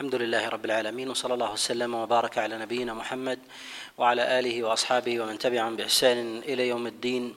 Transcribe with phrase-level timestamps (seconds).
[0.00, 3.38] الحمد لله رب العالمين وصلى الله وسلم وبارك على نبينا محمد
[3.98, 7.36] وعلى آله وأصحابه ومن تبعهم بإحسان إلى يوم الدين.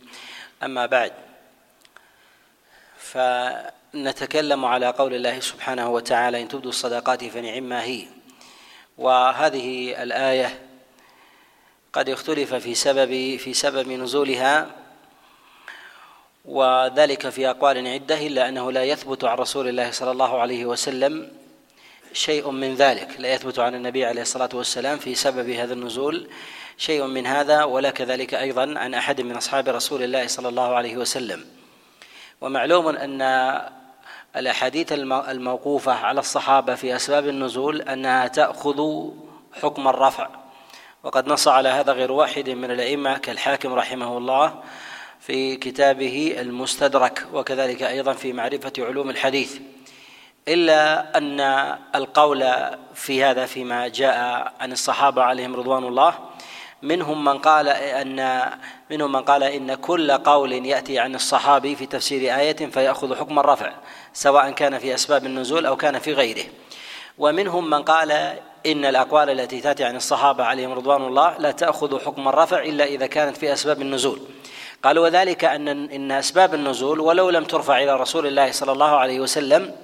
[0.64, 1.12] أما بعد
[2.98, 8.06] فنتكلم على قول الله سبحانه وتعالى إن تبدوا الصدقات فنعما هي.
[8.98, 10.60] وهذه الآية
[11.94, 14.70] قد اختلف في سبب في سبب نزولها
[16.46, 21.43] وذلك في أقوال عدة إلا أنه لا يثبت عن رسول الله صلى الله عليه وسلم
[22.14, 23.16] شيء من ذلك.
[23.20, 26.28] لا يثبت عن النبي عليه الصلاة والسلام في سبب هذا النزول
[26.78, 30.98] شيء من هذا ولا كذلك أيضا عن أحد من أصحاب رسول الله صلى الله عليه
[30.98, 31.46] وسلم.
[32.42, 33.22] ومعلوم أن
[34.36, 39.10] الأحاديث الموقوفة على الصحابة في أسباب النزول أنها تأخذ
[39.62, 40.30] حكم الرفع.
[41.04, 44.64] وقد نص على هذا غير واحد من الأئمة كالحاكم رحمه الله
[45.20, 49.60] في كتابه المستدرك وكذلك أيضا في معرفة علوم الحديث.
[50.48, 51.40] إلا أن
[51.96, 52.46] القول
[52.94, 54.18] في هذا فيما جاء
[54.60, 56.14] عن الصحابة عليهم رضوان الله
[56.82, 58.50] منهم من قال ان
[58.92, 63.72] منهم من قال إن كل قول يأتي عن الصحابي في تفسير آية فيأخذ حكم الرفع
[64.14, 66.46] سواء كان في أسباب النزول أو كان في غيره.
[67.18, 68.12] ومنهم من قال
[68.66, 73.08] إن الأقوال التي تأتي عن الصحابة عليهم رضوان الله لا تأخذ حكم الرفع إلا إذا
[73.08, 74.20] كانت في أسباب النزول.
[74.84, 79.20] قالوا وذلك ان إن أسباب النزول ولو لم ترفع إلى رسول الله صلى الله عليه
[79.20, 79.76] وسلم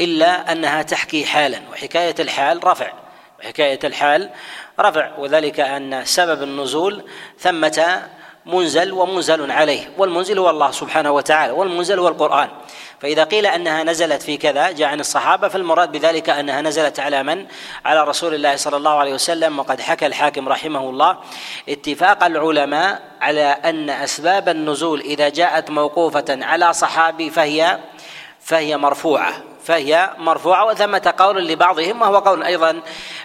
[0.00, 2.92] إلا أنها تحكي حالا وحكاية الحال رفع.
[3.40, 4.30] وحكاية الحال
[4.80, 7.04] رفع وذلك أن سبب النزول
[7.38, 8.02] ثمة
[8.46, 12.48] منزل ومنزل عليه والمنزل هو الله سبحانه وتعالى والمنزل هو القرآن.
[13.00, 17.46] فإذا قيل أنها نزلت في كذا جاء عن الصحابة فالمراد بذلك أنها نزلت على من؟
[17.84, 19.58] على رسول الله صلى الله عليه وسلم.
[19.58, 21.18] وقد حكى الحاكم رحمه الله
[21.68, 27.78] اتفاق العلماء على أن أسباب النزول إذا جاءت موقوفة على صحابي فهي
[28.44, 32.80] فهي مرفوعة فهي مرفوعة وثمة قول لبعضهم وهو قول أيضا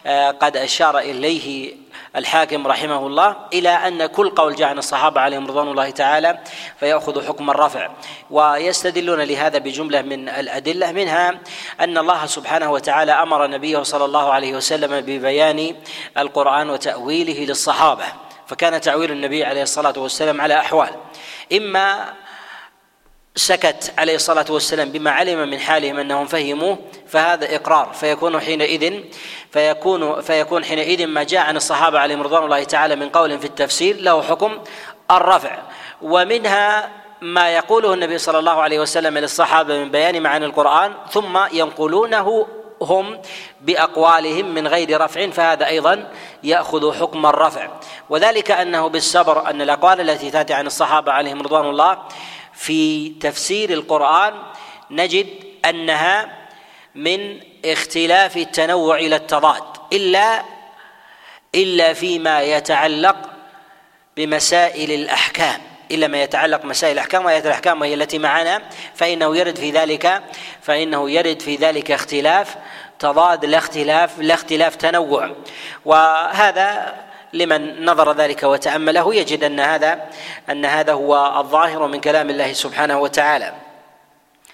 [0.06, 1.76] آه، قد أشار إليه
[2.16, 6.40] الحاكم رحمه الله إلى أن كل قول جاء عن الصحابة عليهم رضوان الله تعالى
[6.80, 7.90] فيأخذ حكم الرفع.
[8.30, 11.40] ويستدلون لهذا بجملة من الأدلة منها
[11.80, 15.76] أن الله سبحانه وتعالى أمر نبيه صلى الله عليه وسلم ببيان
[16.18, 18.06] القرآن وتأويله للصحابة
[18.48, 20.90] فكان تأويل النبي عليه الصلاة والسلام على أحوال.
[21.54, 22.14] إما
[23.36, 27.94] سكت عليه الصلاة والسلام بما علم من حالهم أنهم فهموه فهذا إقرار.
[27.94, 29.04] فيكون حينئذ
[29.52, 34.02] فيكون فيكون حينئذ ما جاء عن الصحابة عليهم رضوان الله تعالى من قول في التفسير
[34.02, 34.60] له حكم
[35.12, 35.58] الرفع.
[36.02, 36.90] ومنها
[37.22, 42.48] ما يقوله النبي صلى الله عليه وسلم للصحابة من بيان معاني القرآن ثم ينقلونه
[42.82, 43.22] هم
[43.62, 46.12] بأقوالهم من غير رفع فهذا أيضا
[46.44, 47.68] يأخذ حكم الرفع.
[48.10, 51.98] وذلك أنه بالصبر أن الأقوال التي تأتي عن الصحابة عليهم رضوان الله
[52.60, 54.34] في تفسير القرآن
[54.92, 55.28] نجد
[55.66, 56.38] أنها
[56.96, 60.44] من اختلاف التنوع إلى التضاد إلا
[61.56, 63.16] إلا فيما يتعلق
[64.18, 65.62] بمسائل الأحكام
[65.92, 68.62] إلا ما يتعلق مسائل الأحكام وآيات الأحكام وهي التي معنا
[68.96, 70.24] فإنه يرد في ذلك
[70.62, 72.56] فإنه يرد في ذلك اختلاف
[73.00, 75.36] تضاد لا اختلاف لا اختلاف تنوع.
[75.86, 76.96] وهذا
[77.34, 80.06] لمن نظر ذلك وتأمله يجد أن هذا
[80.50, 83.54] أن هذا هو الظاهر من كلام الله سبحانه وتعالى.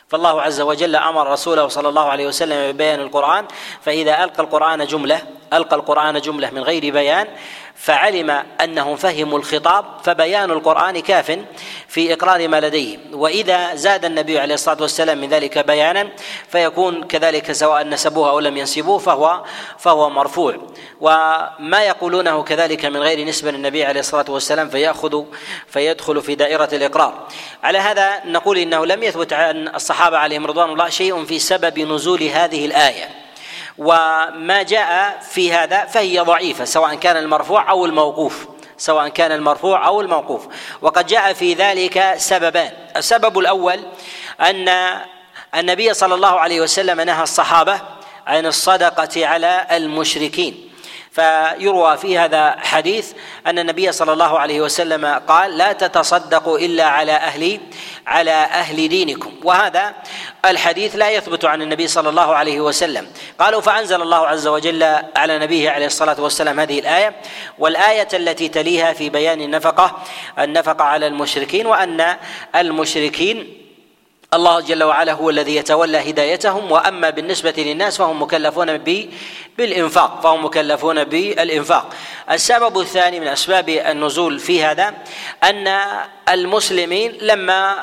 [0.07, 3.45] فالله عز وجل أمر رسوله صلى الله عليه وسلم ببيان القرآن
[3.81, 5.21] فإذا ألقى القرآن جمله
[5.53, 7.27] ألقى القرآن جملة من غير بيان
[7.75, 11.39] فعلم أنهم فهموا الخطاب فبيان القرآن كاف
[11.87, 16.09] في إقرار ما لديهم وإذا زاد النبي عليه الصلاة والسلام من ذلك بيانا
[16.49, 19.43] فيكون كذلك سواء نسبوه أو لم ينسبوه فهو
[19.77, 20.57] فهو مرفوع.
[21.01, 25.23] وما يقولونه كذلك من غير نسبة للنبي عليه الصلاة والسلام فياخذ
[25.67, 27.27] فيدخل في دائرة الإقرار.
[27.63, 32.23] على هذا نقول إنه لم يثبت عن الصحابة عليهم رضوان الله شيء في سبب نزول
[32.23, 33.24] هذه الآية.
[33.77, 38.47] وما جاء في هذا فهي ضعيفة سواء كان المرفوع أو الموقوف.
[38.77, 40.47] سواء كان المرفوع أو الموقوف.
[40.81, 42.71] وقد جاء في ذلك سببان.
[42.97, 43.79] السبب الأول
[44.41, 44.99] أن
[45.55, 47.81] النبي صلى الله عليه وسلم نهى الصحابة
[48.27, 50.71] عن الصدقة على المشركين.
[51.15, 53.13] فيروى في هذا حديث
[53.47, 57.59] أن النبي صلى الله عليه وسلم قال لا تتصدقوا إلا على أهل
[58.07, 59.33] على أهل دينكم.
[59.43, 59.93] وهذا
[60.45, 63.07] الحديث لا يثبت عن النبي صلى الله عليه وسلم.
[63.39, 64.83] قالوا فأنزل الله عز وجل
[65.15, 67.15] على نبيه عليه الصلاة والسلام هذه الآية
[67.59, 70.03] والآية التي تليها في بيان النفقة
[70.39, 72.15] النفقة على المشركين وأن
[72.55, 73.64] المشركين
[74.35, 78.77] الله جل وعلا هو الذي يتولى هدايتهم وأما بالنسبة للناس فهم مكلفون
[79.57, 81.93] بالإنفاق فهم مكلفون بالإنفاق.
[82.31, 84.93] السبب الثاني من أسباب النزول في هذا
[85.43, 85.77] أن
[86.29, 87.75] المسلمين لما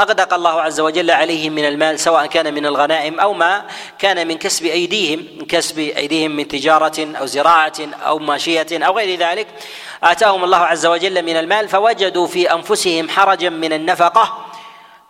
[0.00, 3.64] أغدق الله عز وجل عليهم من المال سواء كان من الغنائم أو ما
[3.98, 7.72] كان من كسب أيديهم من كسب أيديهم من تجارة أو زراعة
[8.06, 9.46] أو ماشية أو غير ذلك
[10.02, 14.47] آتاهم الله عز وجل من المال فوجدوا في أنفسهم حرجا من النفقة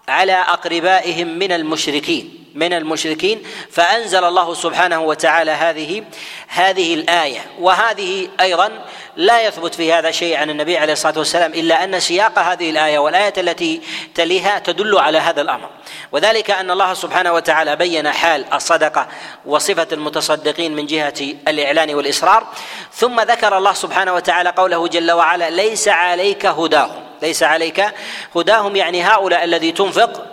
[0.09, 3.43] على أقربائهم من المشركين من المشركين.
[3.71, 6.05] فأنزل الله سبحانه وتعالى هذه
[6.49, 7.47] هذه الآية.
[7.61, 8.71] وهذه أيضا
[9.17, 12.99] لا يثبت في هذا شيء عن النبي عليه الصلاة والسلام إلا أن سياق هذه الآية
[12.99, 13.81] والآية التي
[14.15, 15.69] تليها تدل على هذا الأمر.
[16.13, 19.09] وذلك أن الله سبحانه وتعالى بين حال الصدقة
[19.47, 22.47] وصفة المتصدقين من جهة الإعلان والإصرار.
[22.95, 27.08] ثم ذكر الله سبحانه وتعالى قوله جل وعلا ليس عليك هداهم.
[27.23, 27.85] ليس عليك
[28.37, 30.27] هداهم يعني هؤلاء الذي تنفق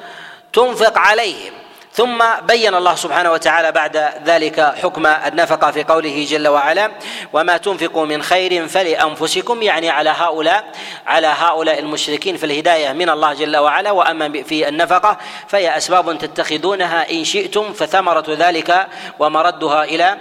[0.54, 1.54] تنفق عليهم.
[1.94, 6.92] ثم بين الله سبحانه وتعالى بعد ذلك حكم النفقة في قوله جل وعلا
[7.34, 10.64] وما تنفقوا من خير فلأنفسكم يعني على هؤلاء
[11.08, 12.38] على هؤلاء المشركين.
[12.38, 15.18] في الهداية من الله جل وعلا وأما في النفقة
[15.48, 18.88] فهي أسباب تتخذونها إن شئتم فثمرة ذلك
[19.20, 20.18] ومردها إلى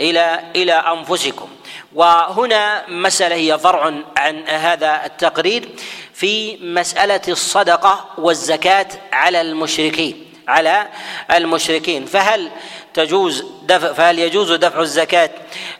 [0.00, 1.48] إلى إلى أنفسكم.
[1.96, 5.68] وهنا مسألة هي فرع عن هذا التقرير
[6.14, 10.88] في مسألة الصدقة والزكاة على المشركين على
[11.32, 12.06] المشركين.
[12.06, 12.50] فهل
[12.94, 15.30] تجوز دفع فهل يجوز دفع الزكاة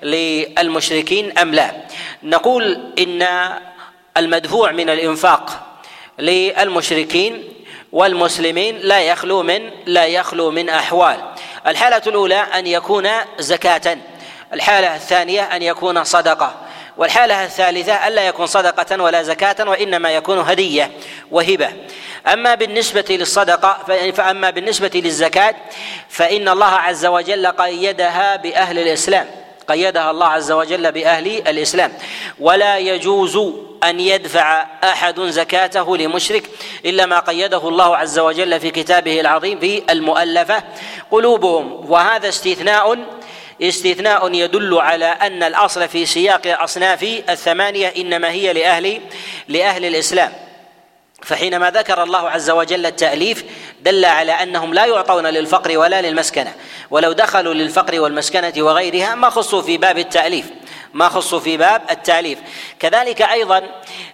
[0.02, 1.72] للمشركين أم لا؟
[2.22, 3.28] نقول إن
[4.16, 5.76] المدفوع من الإنفاق
[6.18, 7.44] للمشركين
[7.92, 11.16] والمسلمين لا يخلو من لا يخلو من أحوال.
[11.66, 13.08] الحالة الأولى أن يكون
[13.38, 13.98] زكاة.
[14.52, 16.54] الحالة الثانية أن يكون صدقة
[16.96, 20.90] والحالة الثالثة ألا يكون صدقة ولا زكاة وإنما يكون هدية
[21.30, 21.72] وهبة.
[22.26, 23.78] أما بالنسبة للصدقة
[24.12, 25.54] فأما بالنسبة للزكاة
[26.08, 29.26] فإن الله عز وجل قيدها بأهل الإسلام.
[29.68, 31.92] قيدها الله عز وجل بأهل الإسلام.
[32.40, 33.38] ولا يجوز
[33.84, 36.50] أن يدفع أحد زكاته لمشرك
[36.84, 40.62] إلا ما قيده الله عز وجل في كتابه العظيم في المؤلفة
[41.10, 41.90] قلوبهم.
[41.90, 42.96] وهذا استثناء
[43.62, 49.00] استثناء يدل على أن الأصل في سياق الأصناف الثمانية إنما هي لاهل
[49.48, 50.32] لأهل الإسلام.
[51.22, 53.44] فحينما ذكر الله عز وجل التأليف
[53.82, 56.52] دل على أنهم لا يعطون للفقر ولا للمسكنة.
[56.90, 60.46] ولو دخلوا للفقر والمسكنة وغيرها ما خصوا في باب التأليف.
[60.96, 62.38] ما خصوا في باب التأليف.
[62.80, 63.62] كذلك أيضا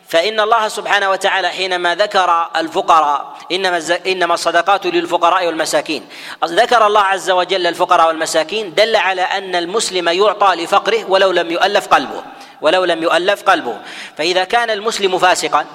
[0.08, 6.08] فإن الله سبحانه وتعالى حينما ذكر الفقراء إنما إنما الصدقات للفقراء والمساكين.
[6.44, 11.86] ذكر الله عز وجل الفقراء والمساكين دل على أن المسلم يعطى لفقره ولو لم يؤلف
[11.86, 12.22] قلبه
[12.60, 13.76] ولو لم يؤلف قلبه.
[14.18, 15.66] فإذا كان المسلم فاسقا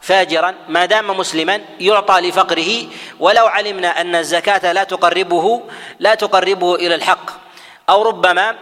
[0.00, 2.86] فاجرا ما دام مسلما يعطى لفقره.
[3.20, 5.62] ولو علمنا أن الزكاة لا تقربه
[5.98, 7.41] لا تقربه إلى الحق.
[7.88, 8.56] أو ربما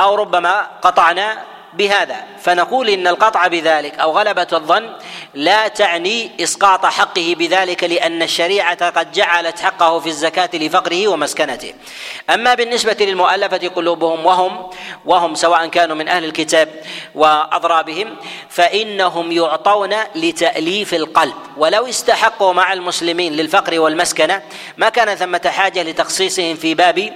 [0.00, 1.44] أو ربما قطعنا
[1.76, 4.90] بهذا فنقول إن القطع بذلك أو غلبة الظن
[5.34, 11.74] لا تعني إسقاط حقه بذلك لأن الشريعة قد جعلت حقه في الزكاة لفقره ومسكنته.
[12.30, 14.70] أما بالنسبة للمؤلفة قلوبهم وهم
[15.04, 16.68] وهم سواء كانوا من أهل الكتاب
[17.14, 18.16] وأضرابهم
[18.48, 21.34] فإنهم يعطون لتأليف القلب.
[21.56, 24.42] ولو استحقوا مع المسلمين للفقر والمسكنة
[24.76, 27.12] ما كان ثمة حاجة لتخصيصهم في باب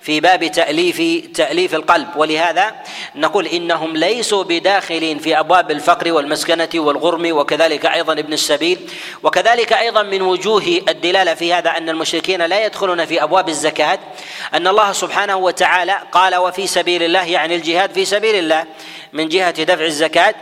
[0.00, 2.08] في باب تأليف تأليف القلب.
[2.16, 2.74] ولهذا
[3.14, 8.78] نقول إنهم ليسوا بداخلين في أبواب الفقر والمسكنة والغرم وكذلك أيضا ابن السبيل.
[9.22, 13.98] وكذلك أيضا من وجوه الدلالة في هذا أن المشركين لا يدخلون في أبواب الزكاة
[14.54, 18.64] أن الله سبحانه وتعالى قال وفي سبيل الله يعني الجهاد في سبيل الله
[19.12, 20.34] من جهة دفع الزكاة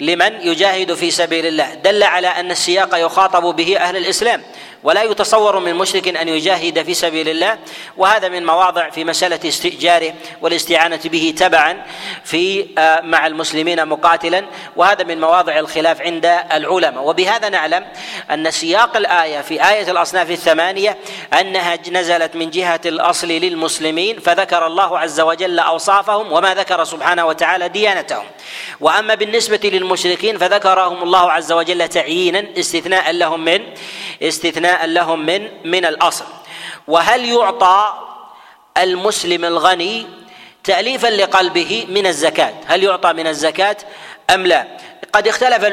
[0.00, 4.42] لمن يجاهد في سبيل الله دل على أن السياق يخاطب به أهل الإسلام
[4.86, 7.58] ولا يتصور من مشرك أن يجاهد في سبيل الله
[7.96, 11.82] وهذا من مواضع في مسألة استئجاره والاستعانة به تبعا
[12.24, 14.44] في آه، مع المسلمين مقاتلا.
[14.76, 17.08] وهذا من مواضع الخلاف عند العلماء.
[17.08, 17.86] وبهذا نعلم
[18.30, 20.96] أن سياق الآية في آية الأصناف الثمانية
[21.40, 27.68] أنها نزلت من جهة الأصل للمسلمين فذكر الله عز وجل أوصافهم وما ذكر سبحانه وتعالى
[27.68, 28.24] ديانتهم.
[28.80, 33.62] وأما بالنسبة للمشركين فذكرهم الله عز وجل تعيينا استثناء لهم من
[34.22, 36.24] استثناء لهم من من الأصل.
[36.86, 37.94] وهل يعطى
[38.78, 40.06] المسلم الغني
[40.64, 43.76] تأليفا لقلبه من الزكاة؟ هل يعطى من الزكاة
[44.30, 44.66] أم لا؟
[45.12, 45.64] قد اختلف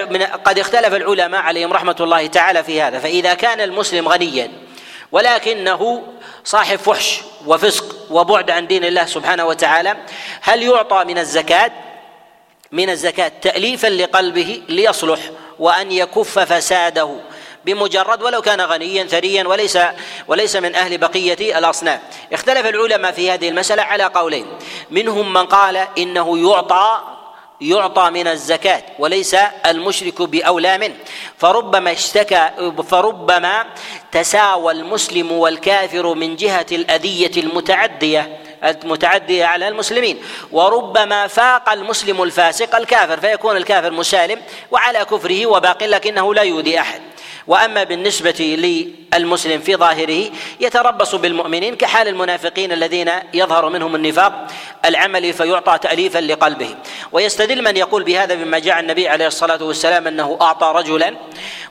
[0.45, 2.99] قد اختلف العلماء عليهم رحمة الله تعالى في هذا.
[2.99, 4.51] فإذا كان المسلم غنيا
[5.11, 6.03] ولكنه
[6.43, 9.97] صاحب فحش وفسق وبعد عن دين الله سبحانه وتعالى
[10.41, 11.71] هل يعطى من الزكاة؟
[12.73, 15.19] من الزكاة تأليفا لقلبه ليصلح
[15.59, 17.15] وأن يكف فساده
[17.65, 19.77] بمجرد ولو كان غنيا ثريا وليس
[20.27, 21.99] وليس من أهل بقية الأصناف.
[22.33, 24.45] اختلف العلماء في هذه المسألة على قولين.
[24.91, 27.01] منهم من قال إنه يعطى
[27.61, 30.95] يعطى من الزكاة وليس المشرك بأولى منه.
[31.37, 32.49] فربما اشتكى
[32.89, 33.65] فربما
[34.11, 38.42] تساوى المسلم والكافر من جهة الأذية المتعدية.
[38.63, 40.19] المتعدية على المسلمين.
[40.51, 44.41] وربما فاق المسلم الفاسق الكافر فيكون الكافر مسالم
[44.71, 47.01] وعلى كفره وباق لكنه لا يؤذي أحد.
[47.47, 48.57] وأما بالنسبة
[49.13, 50.29] للمسلم في ظاهره
[50.59, 54.47] يتربص بالمؤمنين كحال المنافقين الذين يظهر منهم النفاق.
[54.85, 56.75] العملي فيعطى تاليفا لقلبه.
[57.13, 61.15] ويستدل من يقول بهذا بما جاء النبي عليه الصلاة والسلام أنه أعطى رجلا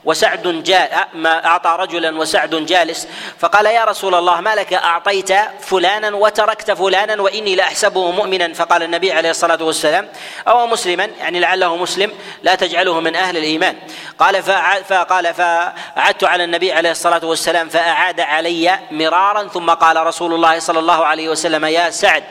[0.05, 3.09] وسعد جاء ما أعطى رجلا وسعد جالس
[3.39, 9.13] فقال يا رسول الله ما لك أعطيت فلانا وتركت فلانا وإني لأحسبه مؤمنا؟ فقال النبي
[9.13, 10.09] عليه الصلاة والسلام
[10.49, 13.77] أو مسلما يعني لعله مسلم لا تجعله من أهل الإيمان.
[14.19, 14.43] قال
[14.85, 20.79] فقال فعدت على النبي عليه الصلاة والسلام فأعاد علي مرارا ثم قال رسول الله صلى
[20.79, 22.25] الله عليه وسلم يا سعد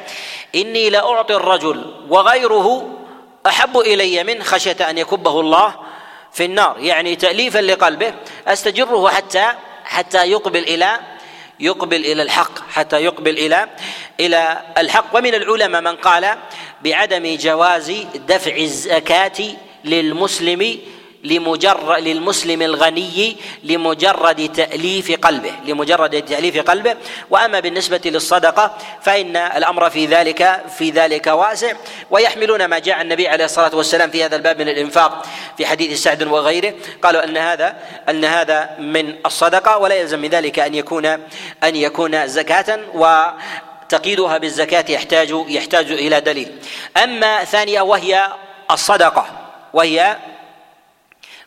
[0.56, 3.00] إني لأعطي الرجل وغيره
[3.48, 5.76] أحب إلي من خشية أن يكبه الله
[6.32, 8.14] في النار يعني تأليفا لقلبه
[8.48, 9.52] أستجره حتى
[9.84, 11.00] حتى يقبل إلى
[11.60, 13.70] يقبل إلى الحق حتى يقبل إلى
[14.20, 15.16] إلى الحق.
[15.16, 16.38] ومن العلماء من قال
[16.84, 19.56] بعدم جواز دفع الزكاة
[19.86, 20.80] للمسلم
[21.24, 26.96] لمجرد للمسلم الغني لمجرد تأليف قلبه لمجرد تأليف قلبه.
[27.30, 31.74] وأما بالنسبة للصدقة فإن الأمر في ذلك في ذلك واسع.
[32.12, 35.25] ويحملون ما جاء النبي عليه الصلاة والسلام في هذا الباب من الإنفاق
[35.58, 36.74] في حديث سعد وغيره.
[37.04, 37.75] قالوا أن هذا
[38.10, 41.06] أن هذا من الصدقة ولا يلزم من ذلك أن يكون
[41.63, 43.24] أن يكون زكاة و
[43.90, 46.51] تقييدها بالزكاة يحتاج يحتاج إلى دليل.
[47.04, 48.28] أما ثانية وهي
[48.72, 49.25] الصدقة
[49.74, 50.18] وهي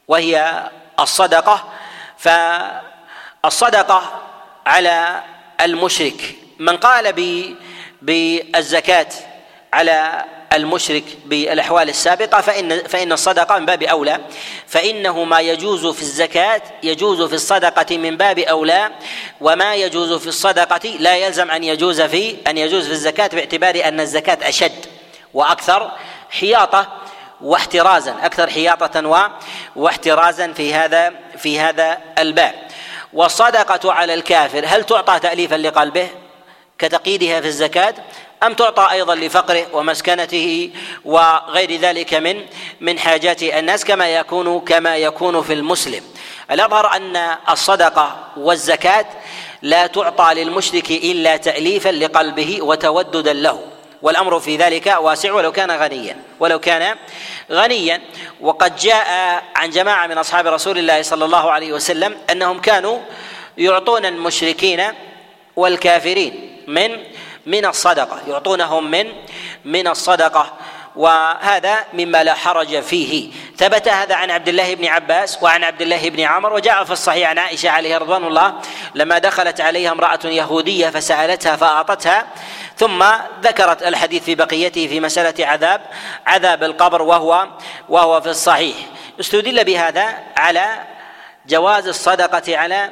[0.08, 0.62] وهي
[1.00, 1.64] الصدقة
[3.44, 4.22] فالصدقة
[4.66, 5.22] على
[5.60, 6.34] المشرك.
[6.58, 7.12] من قال
[8.02, 9.06] بالزكاة
[9.72, 14.20] على المشرك بالأحوال السابقة فإن فإن الصدقة من باب أولى.
[14.66, 18.90] فإنه ما يجوز في الزكاة يجوز في الصدقة من باب أولى
[19.40, 24.00] وما يجوز في الصدقة لا يلزم أن يجوز في أن يجوز في الزكاة باعتبار أن
[24.00, 24.86] الزكاة أشد
[25.34, 25.92] وأكثر
[26.30, 27.03] حياطة.
[27.40, 29.30] واحترازا أكثر حياطة
[29.76, 32.54] واحترازا في هذا في هذا الباب.
[33.12, 36.08] والصدقة على الكافر هل تعطى تاليفا لقلبه
[36.78, 37.94] كتقييدها في الزكاة؟
[38.42, 40.70] أم تعطى أيضا لفقره ومسكنته
[41.04, 42.46] وغير ذلك من
[42.80, 46.02] من حاجات الناس كما يكون كما يكون في المسلم؟
[46.50, 49.06] الأظهر أن الصدقة والزكاة
[49.62, 53.73] لا تعطى للمشرك إلا تاليفا لقلبه وتوددا له.
[54.04, 56.96] والأمر في ذلك واسع ولو كان غنيا ولو كان
[57.50, 58.00] غنيا.
[58.40, 62.98] وقد جاء عن جماعة من أصحاب رسول الله صلى الله عليه وسلم أنهم كانوا
[63.58, 64.82] يعطون المشركين
[65.56, 66.90] والكافرين من
[67.46, 69.12] من الصدقة يعطونهم من
[69.64, 70.52] من الصدقة.
[70.96, 73.30] وهذا مما لا حرج فيه.
[73.56, 77.30] ثبت هذا عن عبد الله بن عباس وعن عبد الله بن عمر وجاء في الصحيح
[77.30, 78.54] عن عائشة عليه رضوان الله
[78.94, 82.26] لما دخلت عليها امرأة يهودية فسألتها فأعطتها
[82.76, 83.04] ثم
[83.42, 85.80] ذكرت الحديث في بقيته في مسألة عذاب
[86.26, 87.48] عذاب القبر وهو
[87.88, 88.76] وهو في الصحيح.
[89.20, 90.78] استدل بهذا على
[91.46, 92.90] جواز الصدقة على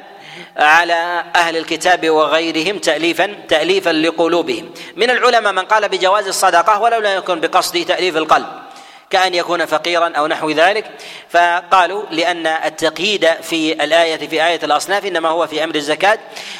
[0.57, 4.69] على أهل الكتاب وغيرهم تاليفا تاليفا لقلوبهم.
[4.95, 8.45] من العلماء من قال بجواز الصدقة ولو لم يكن بقصد تأليف القلب
[9.09, 10.85] كأن يكون فقيرا أو نحو ذلك.
[11.29, 16.19] فقالوا لأن التقييد في الآية في آية الأصناف إنما هو في أمر الزكاة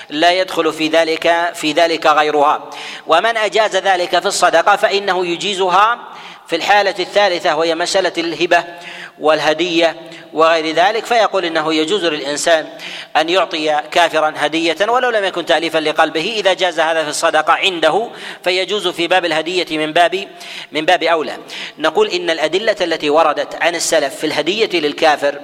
[0.10, 2.70] لا يدخل في ذلك في ذلك غيرها.
[3.08, 6.00] ومن أجاز ذلك في الصدقة فإنه يجيزها
[6.48, 8.64] في الحالة الثالثة وهي مسألة الهبة
[9.20, 9.96] والهدية
[10.34, 12.70] وغير ذلك فيقول إنه يجوز للإنسان
[13.18, 18.10] أن يعطي كافرا هدية ولو لم يكن تاليفا لقلبه إذا جاز هذا في الصدقة عنده
[18.44, 20.28] فيجوز في باب الهدية من باب
[20.72, 21.38] من باب أولى.
[21.78, 25.40] نقول إن الأدلة التي وردت عن السلف في الهدية للكافر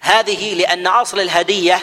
[0.00, 1.78] هذه لأن أصل الهدية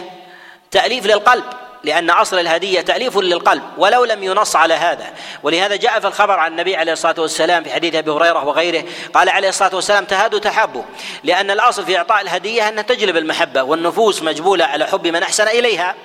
[0.72, 1.44] تأليف للقلب.
[1.84, 5.06] لأن أصل الهدية تأليف للقلب ولو لم ينص على هذا.
[5.44, 9.30] ولهذا جاء في الخبر عن النبي عليه الصلاة والسلام في حديث أبي هريرة وغيره قال
[9.30, 10.84] عليه الصلاة والسلام تهادوا تحابوا
[11.24, 15.96] لأن الأصل في إعطاء الهدية أن تجلب المحبة والنفوس مجبولة على حب من أحسن إليها.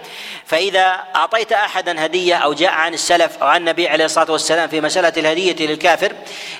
[0.50, 4.80] فإذا أعطيت أحدا هدية أو جاء عن السلف أو عن النبي عليه الصلاة والسلام في
[4.80, 6.12] مسألة الهدية للكافر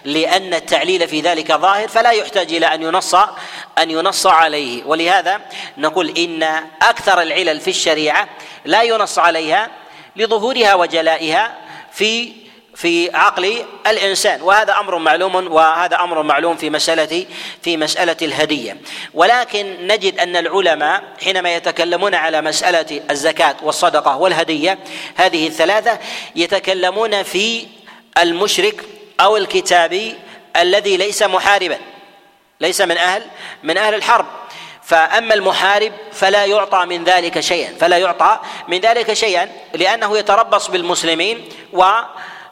[0.05, 3.15] لأن التعليل في ذلك ظاهر فلا يحتاج إلى أن ينص
[3.79, 4.85] أن ينص عليه.
[4.85, 5.41] ولهذا
[5.79, 6.43] نقول إن
[6.83, 8.29] أكثر العلل في الشريعة
[8.65, 9.71] لا ينص عليها
[10.17, 11.55] لظهورها وجلائها
[11.93, 12.33] في
[12.75, 17.27] في عقل الإنسان وهذا أمر معلوم وهذا أمر معلوم في مساله
[17.63, 18.77] في مسألة الهدية.
[19.15, 24.79] ولكن نجد أن العلماء حينما يتكلمون على مسألة الزكاة والصدقة والهدية
[25.17, 25.99] هذه الثلاثة
[26.37, 27.67] يتكلمون في
[28.19, 28.85] المشرك
[29.21, 30.15] أو الكتابي
[30.57, 31.79] الذي ليس محاربا
[32.61, 33.23] ليس من أهل
[33.63, 34.27] من أهل الحرب.
[34.83, 41.49] فأما المحارب فلا يعطى من ذلك شيئا فلا يعطى من ذلك شيئا لأنه يتربص بالمسلمين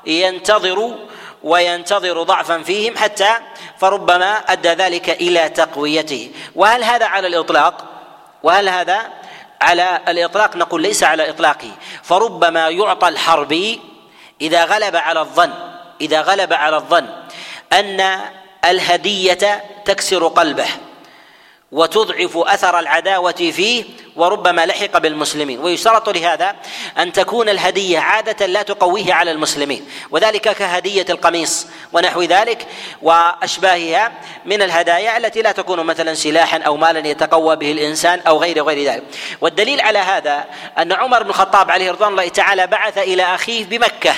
[0.06, 0.94] وينتظر
[1.42, 3.30] وينتظر ضعفا فيهم حتى
[3.78, 6.30] فربما أدى ذلك إلى تقويته.
[6.54, 7.84] وهل هذا على الإطلاق؟
[8.42, 9.12] وهل هذا
[9.60, 11.70] على الإطلاق؟ نقول ليس على اطلاقه
[12.02, 13.80] فربما يعطى الحربي
[14.40, 15.52] إذا غلب على الظن
[16.00, 17.08] إذا غلب على الظن
[17.72, 18.20] أن
[18.64, 20.68] الهدية تكسر قلبه.
[21.72, 23.84] وتضعف أثر العداوة فيه
[24.16, 25.60] وربما لحق بالمسلمين.
[25.60, 26.56] ويشترط لهذا
[26.98, 32.66] أن تكون الهدية عادة لا تقويه على المسلمين وذلك كهدية القميص ونحو ذلك
[33.02, 34.12] وأشباهها
[34.44, 38.92] من الهدايا التي لا تكون مثلا سلاحا أو مالا يتقوى به الإنسان أو غير غير
[38.92, 39.04] ذلك.
[39.40, 40.44] والدليل على هذا
[40.78, 44.14] أن عمر بن الخطاب عليه رضوان الله تعالى بعث إلى أخيه بمكة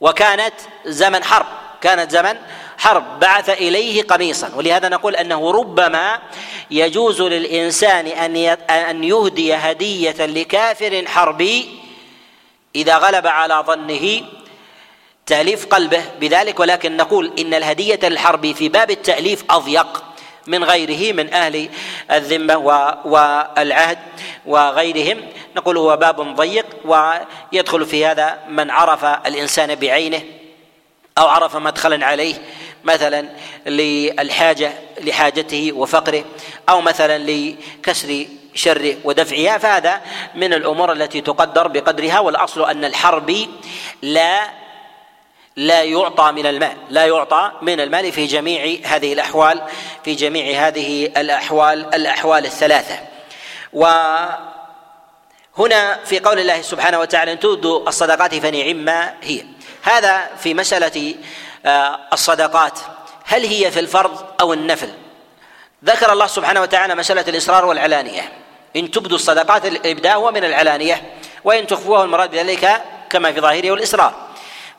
[0.00, 0.54] وكانت
[0.86, 1.46] زمن حرب
[1.80, 2.36] كانت زمن
[2.78, 4.50] حرب بعث إليه قميصا.
[4.54, 6.18] ولهذا نقول أنه ربما
[6.70, 8.36] يجوز للإنسان أن
[8.70, 11.68] أن يهدي هدية لكافر حربي
[12.76, 14.20] إذا غلب على ظنه
[15.26, 16.60] تأليف قلبه بذلك.
[16.60, 20.04] ولكن نقول إن الهدية للحربي في باب التأليف أضيق
[20.46, 21.68] من غيره من أهل
[22.10, 22.56] الذمة
[23.04, 23.98] والعهد
[24.46, 25.20] وغيرهم.
[25.56, 30.22] نقول هو باب ضيق ويدخل في هذا من عرف الإنسان بعينه.
[31.18, 32.34] أو عرف مدخلا عليه
[32.84, 33.28] مثلا
[33.66, 36.24] للحاجة لحاجته وفقره
[36.68, 40.00] أو مثلا لكسر شره ودفعها فهذا
[40.34, 43.48] من الأمور التي تقدر بقدرها والأصل أن الحربي
[44.02, 44.50] لا
[45.56, 49.62] لا يعطى من المال لا يعطى من المال في جميع هذه الأحوال
[50.04, 52.98] في جميع هذه الأحوال الأحوال الثلاثة.
[55.56, 59.44] وهنا في قول الله سبحانه وتعالى إن تؤدوا الصدقات فنعما هي.
[59.82, 61.14] هذا في مسألة
[61.66, 62.78] آه، الصدقات.
[63.24, 64.88] هل هي في الفرض أو النفل؟
[65.84, 68.32] ذكر الله سبحانه وتعالى مسألة الإصرار والعلانية.
[68.76, 74.14] إن تبدوا الصدقات الابداء هو من العلانية وإن تخفوها المراد بذلك كما في ظاهره والاصرار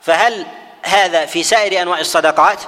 [0.00, 0.46] فهل
[0.82, 2.60] هذا في سائر أنواع الصدقات؟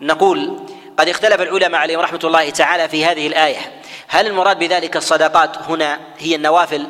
[0.00, 0.66] نقول
[0.98, 3.82] قد اختلف العلماء عليهم رحمة الله تعالى في هذه الآية.
[4.08, 6.86] هل المراد بذلك الصدقات هنا هي النوافل؟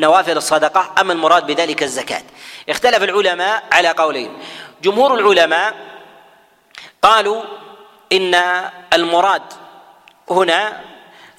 [0.00, 2.22] نوافل الصدقة أم المراد بذلك الزكاة؟
[2.68, 4.38] اختلف العلماء على قولين.
[4.82, 5.74] جمهور العلماء
[7.02, 7.42] قالوا
[8.12, 8.34] إن
[8.92, 9.42] المراد
[10.30, 10.80] هنا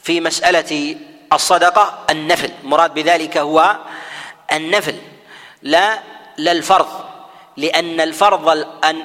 [0.03, 0.95] في مسألة
[1.33, 2.51] الصدقة النفل.
[2.63, 3.77] المراد بذلك هو
[4.51, 4.95] النفل
[5.61, 5.99] لا
[6.37, 7.05] لا الفرض.
[7.57, 8.49] لأن الفرض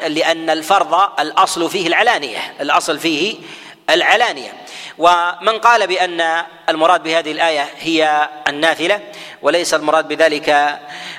[0.08, 3.36] لأن الفرض الأصل فيه العلانية الأصل فيه
[3.90, 4.52] العلانية.
[4.98, 9.00] ومن قال بأن المراد بهذه الآية هي النافلة
[9.42, 10.78] وليس المراد بذلك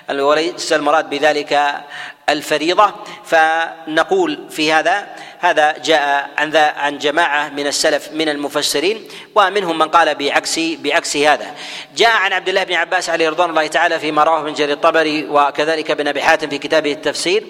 [0.09, 1.81] وليس المراد بذلك
[2.29, 2.93] الفريضة.
[3.25, 5.07] فنقول في هذا
[5.43, 11.17] هذا جاء عن ذا عن جماعة من السلف من المفسرين ومنهم من قال بعكس بعكس
[11.17, 11.55] هذا.
[11.95, 15.27] جاء عن عبد الله بن عباس عليه رضوان الله تعالى فيما رواه من جرير الطبري
[15.29, 17.43] وكذلك ابن أبي حاتم في كتابه التفسير.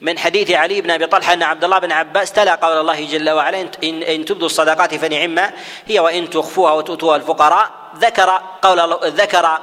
[0.00, 3.30] من حديث علي بن أبي طلحة أن عبد الله بن عباس تلا قول الله جل
[3.30, 5.52] وعلا ان ان تبدوا الصدقات فنعما
[5.86, 7.70] هي وإن تخفوها وتؤتوها الفقراء.
[7.96, 9.58] ذكر قول ذكر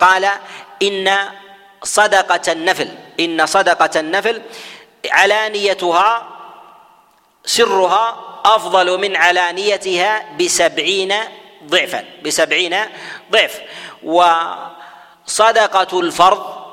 [0.00, 0.28] قال
[0.82, 1.16] إن
[1.82, 2.88] صدقة النفل
[3.20, 4.42] إن صدقة النفل
[5.10, 6.33] علانيتها
[7.46, 11.14] سرها أفضل من علانيتها بسبعين
[11.64, 12.76] ضعفا بسبعين
[13.32, 13.60] ضعف.
[14.02, 16.64] وصدقة الفرض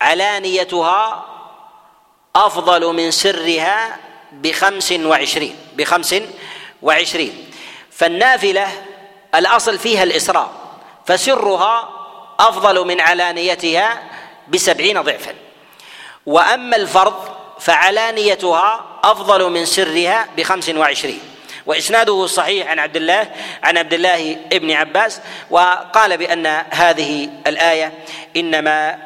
[0.00, 1.24] علانيتها
[2.36, 3.98] أفضل من سرها
[4.32, 6.14] بخمس وعشرين بخمس
[6.82, 7.50] وعشرين.
[7.90, 8.68] فالنافلة
[9.34, 10.50] الأصل فيها الإسراء
[11.06, 11.88] فسرها
[12.40, 14.02] أفضل من علانيتها
[14.48, 15.34] بسبعين ضعفا.
[16.26, 17.28] وأما الفرض
[17.60, 21.20] فعلانيتها أفضل من سرها بخمس وعشرين.
[21.66, 23.30] وإسناده صحيح عن عبد الله
[23.62, 27.92] عن عبد الله ابن عباس وقال بأن هذه الآية
[28.36, 28.98] إنما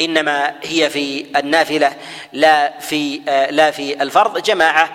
[0.00, 1.92] إنما هي في النافلة
[2.32, 3.20] لا في
[3.50, 4.42] لا في الفرض.
[4.42, 4.90] جماعة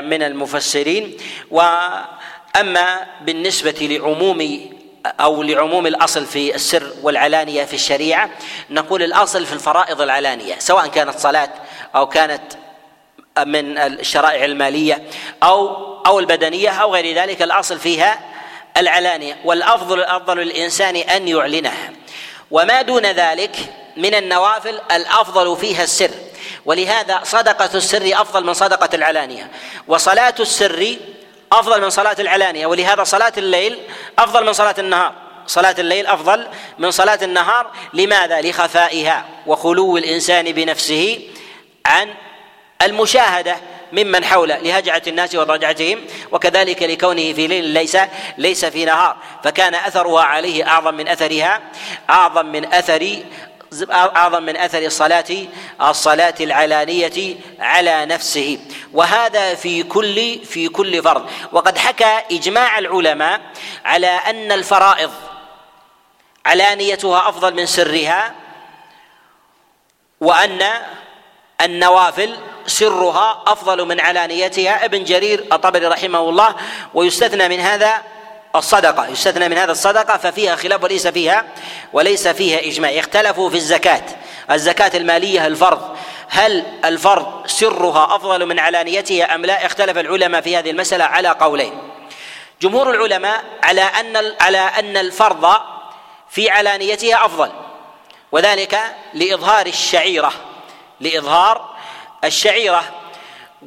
[0.00, 1.16] من المفسرين.
[1.50, 4.70] وأما بالنسبة لعموم
[5.20, 8.30] أو لعموم الأصل في السر والعلانية في الشريعة
[8.70, 11.50] نقول الأصل في الفرائض العلانية سواء كانت صلاة
[11.96, 12.42] أو كانت
[13.44, 15.02] من الشرائع المالية
[15.42, 17.42] أو أو البدنية أو غير ذلك.
[17.42, 18.18] الأصل فيها
[18.76, 19.36] العلانية.
[19.44, 21.92] والافضل الأفضل للإنسان أن يعلنها.
[22.50, 23.56] وما دون ذلك
[23.96, 26.10] من النوافل الأفضل فيها السر.
[26.64, 29.50] ولهذا صدقة السر أفضل من صدقة العلانية.
[29.88, 30.96] وصلاة السر
[31.52, 32.66] أفضل من صلاة العلانية.
[32.66, 33.78] ولهذا صلاة الليل
[34.18, 35.12] أفضل من صلاة النهار.
[35.46, 36.46] صلاة الليل أفضل
[36.78, 37.70] من صلاة النهار.
[37.94, 41.20] لماذا؟ لخفائها وخلو الإنسان بنفسه
[41.86, 42.14] عن
[42.82, 43.56] المشاهدة
[43.92, 47.96] ممن حوله لهجعة الناس وضجعتهم وكذلك لكونه في ليل ليس
[48.38, 51.60] ليس في نهار فكان أثرها عليه أعظم من أثرها
[52.10, 53.22] أعظم من أثر
[53.92, 55.24] أعظم من أثر الصلاة
[55.80, 58.58] الصلاة العلانية على نفسه.
[58.92, 61.30] وهذا في كل في كل فرض.
[61.52, 63.40] وقد حكى إجماع العلماء
[63.84, 65.10] على أن الفرائض
[66.46, 68.34] علانيتها أفضل من سرها
[70.20, 70.62] وأن
[71.60, 72.36] النوافل
[72.68, 74.84] سرها أفضل من علانيتها.
[74.84, 76.54] ابن جرير الطبري رحمه الله
[76.94, 78.02] ويستثنى من هذا
[78.56, 81.44] الصدقة يستثنى من هذا الصدقة ففيها خلاف وليس فيها
[81.92, 82.90] وليس فيها إجماع.
[82.98, 84.02] اختلفوا في الزكاة
[84.50, 85.96] الزكاة المالية الفرض.
[86.28, 91.72] هل الفرض سرها أفضل من علانيتها أم لا؟ اختلف العلماء في هذه المسألة على قولين.
[92.62, 95.56] جمهور العلماء على أن على أن الفرض
[96.30, 97.50] في علانيتها أفضل
[98.32, 98.80] وذلك
[99.14, 100.32] لإظهار الشعيرة
[101.00, 101.67] لإظهار
[102.24, 102.84] الشعيرة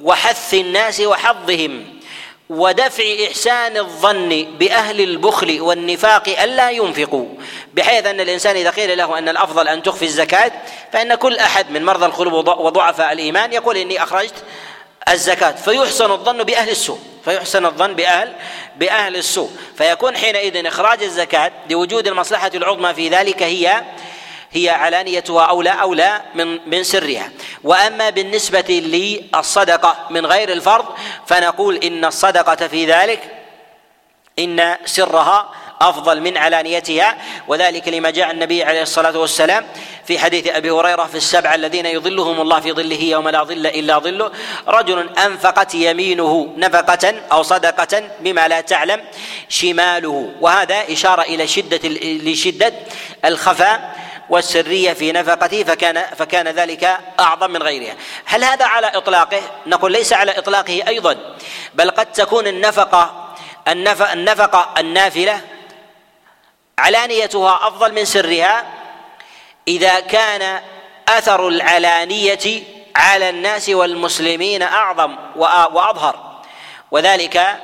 [0.02, 2.02] وحث الناس وحظهم
[2.50, 7.26] ودفع إحسان الظن بأهل البخل والنفاق ألا ينفقوا
[7.74, 10.52] بحيث أن الإنسان إذا قيل له أن الأفضل أن تخفي الزكاة
[10.94, 14.44] فإن كل أحد من مرضى القلوب وضعفاء الإيمان يقول إني أخرجت
[15.10, 18.34] الزكاة فيحسن الظن بأهل السوء فيحسن الظن بأهل
[18.76, 23.84] بأهل السوء فيكون حينئذ إخراج الزكاة لوجود المصلحة العظمى في ذلك هي
[24.52, 27.32] هي علانيتها أولى أولى من من سرها.
[27.64, 30.86] وأما بالنسبة للصدقة من غير الفرض
[31.28, 33.20] فنقول إن الصدقة في ذلك
[34.40, 35.50] إن سرها
[35.82, 37.18] أفضل من علانيتها.
[37.48, 39.66] وذلك لما جاء النبي عليه الصلاة والسلام
[40.06, 44.00] في حديث أبي هريرة في السبعه الذين يظلهم الله في ظله يوم لا ظل إلا
[44.00, 44.32] ظله
[44.68, 49.02] رجل أنفقت يمينه نفقة أو صدقة بما لا تعلم
[49.50, 50.32] شماله.
[50.42, 52.74] وهذا إشارة إلى شدة لشدة
[53.26, 53.96] الخفاء
[54.32, 60.14] والسرية في نفقته فكان فكان ذلك أعظم من غيرها هل هذا على إطلاقه؟ نقول ليس
[60.14, 61.18] على إطلاقه أيضا
[61.74, 63.34] بل قد تكون النفقة
[63.68, 65.42] النفقة النافلة
[66.80, 68.66] علانيتها أفضل من سرها
[69.68, 70.62] إذا كان
[71.08, 72.64] أثر العلانية
[72.96, 76.42] على الناس والمسلمين أعظم وأظهر
[76.92, 77.60] وذلك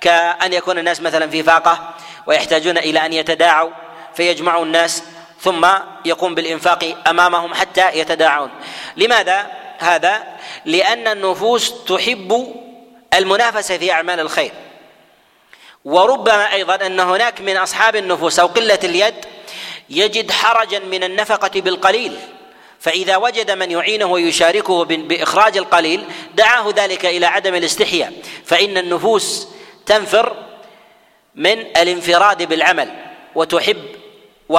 [0.00, 1.94] كأن يكون الناس مثلا في فاقة
[2.26, 3.70] ويحتاجون إلى أن يتداعوا
[4.14, 5.02] فيجمعوا الناس
[5.44, 5.66] ثم
[6.04, 8.50] يقوم بالإنفاق أمامهم حتى يتداعون.
[8.96, 9.46] لماذا
[9.78, 10.22] هذا؟
[10.64, 12.54] لأن النفوس تحب
[13.14, 14.52] المنافسة في أعمال الخير.
[15.84, 19.14] وربما أيضا أن هناك من أصحاب النفوس أو قلة اليد
[19.90, 22.18] يجد حرجا من النفقة بالقليل
[22.80, 26.04] فإذا وجد من يعينه ويشاركه بإخراج القليل
[26.34, 28.12] دعاه ذلك إلى عدم الاستحياء.
[28.44, 29.48] فإن النفوس
[29.86, 30.36] تنفر
[31.34, 32.88] من الانفراد بالعمل
[33.34, 33.84] وتحب
[34.48, 34.58] و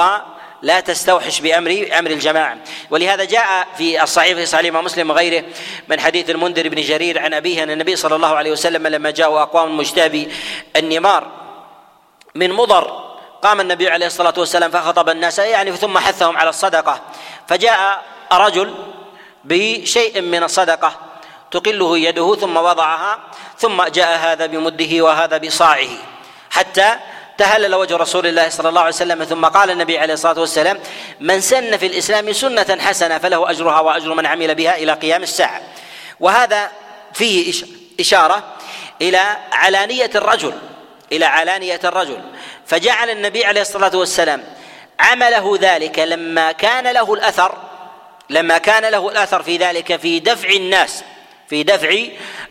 [0.61, 2.57] لا تستوحش بامر أمر الجماعة.
[2.89, 5.43] ولهذا جاء في الصحيح في صحيح مسلم وغيره
[5.87, 9.41] من حديث المنذر بن جرير عن أبيه أن النبي صلى الله عليه وسلم لما جاءوا
[9.41, 10.31] اقوام مجتابي
[10.75, 11.27] النمار
[12.35, 13.05] من مضر
[13.41, 17.01] قام النبي عليه الصلاة والسلام فخطب الناس يعني ثم حثهم على الصدقة.
[17.47, 18.73] فجاء رجل
[19.43, 20.99] بشيء من الصدقة
[21.51, 23.19] تقله يده ثم وضعها
[23.57, 25.87] ثم جاء هذا بمده وهذا بصاعه
[26.49, 26.95] حتى
[27.37, 30.79] تهلل وجه رسول الله صلى الله عليه وسلم ثم قال النبي عليه الصلاة والسلام
[31.19, 35.61] من سن في الإسلام سنة حسنة فله أجرها وأجر من عمل بها إلى قيام الساعة.
[36.19, 36.71] وهذا
[37.13, 37.63] فيه
[37.99, 38.43] إشارة
[39.01, 40.53] إلى علانية الرجل
[41.11, 42.19] إلى علانية الرجل.
[42.65, 44.43] فجعل النبي عليه الصلاة والسلام
[44.99, 47.57] عمله ذلك لما كان له الأثر
[48.29, 51.03] لما كان له الأثر في ذلك في دفع الناس
[51.49, 51.95] في دفع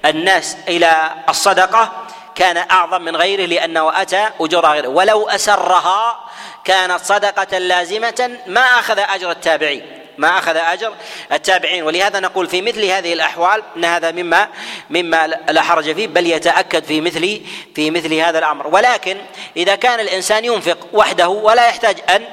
[0.05, 4.89] الناس إلى الصدقة كان أعظم من غيره لأنه أتى اجورها غيره.
[4.89, 6.31] ولو أسرها
[6.65, 10.01] كانت صدقة لازمة ما أخذ أجر التابعين.
[10.19, 10.93] ما أخذ أجر
[11.33, 11.83] التابعين.
[11.83, 14.49] ولهذا نقول في مثل هذه الأحوال إن هذا مما
[14.91, 17.41] مما لا حرج فيه بل يتأكد في مثل
[17.75, 18.67] في مثل هذا الأمر.
[18.67, 19.17] ولكن
[19.57, 22.25] إذا كان الإنسان ينفق وحده ولا يحتاج أن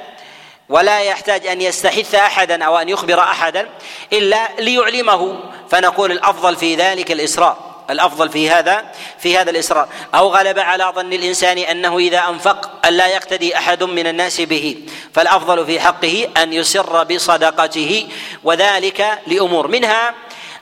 [0.68, 3.68] ولا يحتاج أن يستحث أحدا أو أن يخبر أحدا
[4.12, 7.71] إلا ليعلمه فنقول الأفضل في ذلك الإسراء.
[7.92, 9.88] الأفضل في هذا في هذا الإصرار.
[10.14, 14.76] أو غلب على ظن الإنسان أنه إذا أنفق أن لا يقتدي أحد من الناس به.
[15.14, 18.08] فالأفضل في حقه أن يسر بصدقته
[18.44, 19.68] وذلك لأمور.
[19.68, 20.14] منها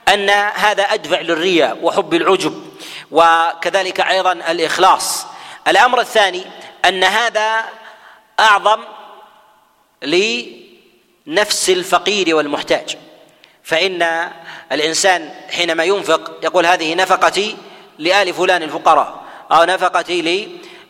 [0.08, 2.64] أن هذا أدفع للرياء وحب العجب
[3.10, 5.26] وكذلك أيضا الإخلاص.
[5.68, 6.44] الأمر الثاني
[6.84, 7.64] أن هذا
[8.40, 8.80] أعظم
[10.02, 12.98] لنفس الفقير والمحتاج.
[13.70, 14.30] فإن
[14.72, 17.56] الإنسان حينما ينفق يقول هذه نفقتي
[17.98, 20.22] لآل فلان الفقراء أو نفقتي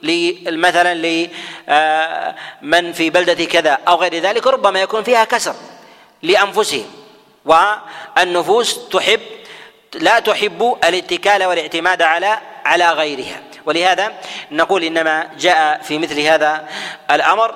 [0.02, 1.28] لي مثلا لمن
[1.68, 5.54] آه، في بلدة كذا أو غير ذلك ربما يكون فيها كسر
[6.22, 6.86] لأنفسهم.
[7.44, 9.20] والنفوس تحب
[9.94, 13.42] لا تحب الاتكال والاعتماد على على غيرها.
[13.70, 14.12] ولهذا
[14.50, 16.68] نقول إنما جاء في مثل هذا
[17.10, 17.54] الأمر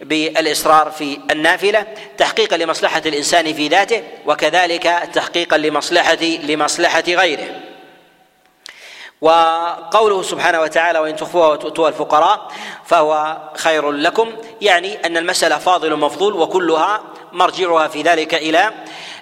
[0.00, 1.86] بالإصرار في النافلة
[2.18, 4.82] تحقيقا لمصلحة الإنسان في ذاته وكذلك
[5.14, 7.60] تحقيقا لمصلحه لمصلحة غيره.
[9.20, 12.48] وقوله سبحانه وتعالى وإن تخفوها وتؤتوها الفقراء
[12.84, 14.32] فهو خير لكم.
[14.60, 17.00] يعني أن المسألة فاضل مفضول وكلها
[17.32, 18.72] مرجعها في ذلك إلى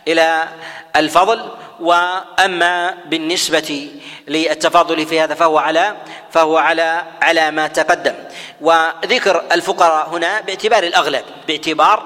[0.08, 0.48] إلى
[0.96, 1.50] الفضل.
[1.80, 3.90] وأما بالنسبة
[4.28, 5.96] للتفاضل في هذا فهو على
[6.32, 8.14] فهو على على ما تقدم.
[8.60, 12.02] وذكر الفقراء هنا باعتبار الأغلب باعتبار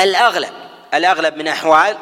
[0.00, 0.52] الأغلب
[0.94, 1.96] الأغلب من أحوال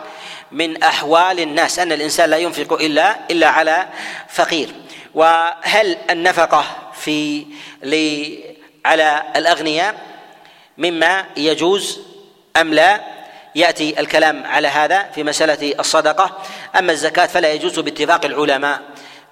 [0.53, 3.89] من أحوال الناس أن الإنسان لا ينفق إلا إلا على
[4.29, 4.69] فقير.
[5.15, 6.65] وهل النفقة
[7.01, 7.47] في
[8.85, 9.95] على الأغنياء
[10.79, 12.01] مما يجوز
[12.57, 13.20] أم لا؟
[13.55, 16.39] يأتي الكلام على هذا في مسألة الصدقة.
[16.79, 18.81] أما الزكاة فلا يجوز باتفاق العلماء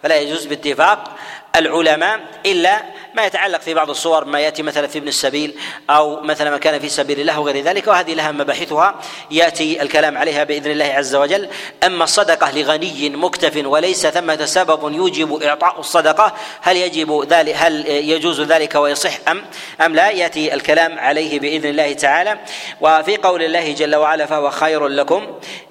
[0.02, 1.17] فلا يجوز باتفاق
[1.58, 2.82] العلماء إلا
[3.14, 5.54] ما يتعلق في بعض الصور ما يأتي مثلا في ابن السبيل
[5.90, 8.94] أو مثلا ما كان في سبيل الله وغير ذلك وهذه لها مباحثها
[9.30, 11.48] يأتي الكلام عليها بإذن الله عز وجل.
[11.86, 18.40] أما الصدقة لغني مكتف وليس ثمة سبب يوجب إعطاء الصدقة هل يجب ذلك هل يجوز
[18.40, 19.44] ذلك ويصح أم
[19.80, 22.38] أم لا؟ يأتي الكلام عليه بإذن الله تعالى.
[22.80, 25.26] وفي قول الله جل وعلا فهو خير لكم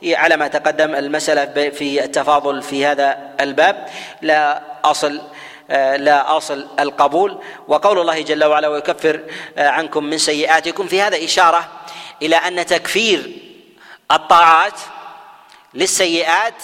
[0.06, 3.88] على ما تقدم المسألة في التفاضل في هذا الباب
[4.22, 5.37] لا أصل آه،
[5.98, 7.42] لا أصل القبول.
[7.68, 9.22] وقول الله جل وعلا ويكفر
[9.58, 10.88] آه، عنكم من سيئاتكم.
[10.88, 11.70] في هذا إشارة
[12.22, 13.32] إلى أن تكفير
[14.12, 14.80] الطاعات
[15.74, 16.64] للسيئات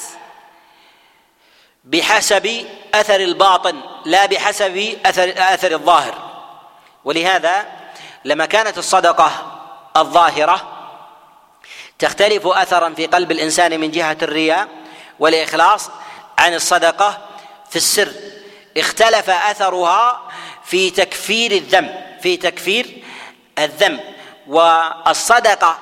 [1.83, 6.15] بحسب أثر الباطن لا بحسب أثر أثر الظاهر.
[7.05, 7.65] ولهذا
[8.25, 9.59] لما كانت الصدقة
[9.97, 10.69] الظاهرة
[11.99, 14.67] تختلف اثرا في قلب الإنسان من جهة الرياء
[15.19, 15.89] والإخلاص
[16.37, 17.17] عن الصدقة
[17.69, 18.13] في السر.
[18.77, 20.21] اختلف أثرها
[20.65, 23.03] في تكفير الذنب في تكفير
[23.59, 23.99] الذنب
[24.47, 25.77] والصدقة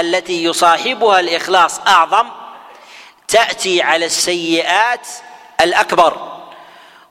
[0.00, 2.28] التي يصاحبها الإخلاص أعظم
[3.28, 5.08] تأتي على السيئات
[5.60, 6.40] الأكبر.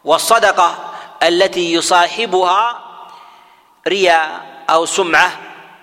[0.06, 2.80] والصدقة التي يصاحبها
[3.88, 5.32] رياء أو سمعة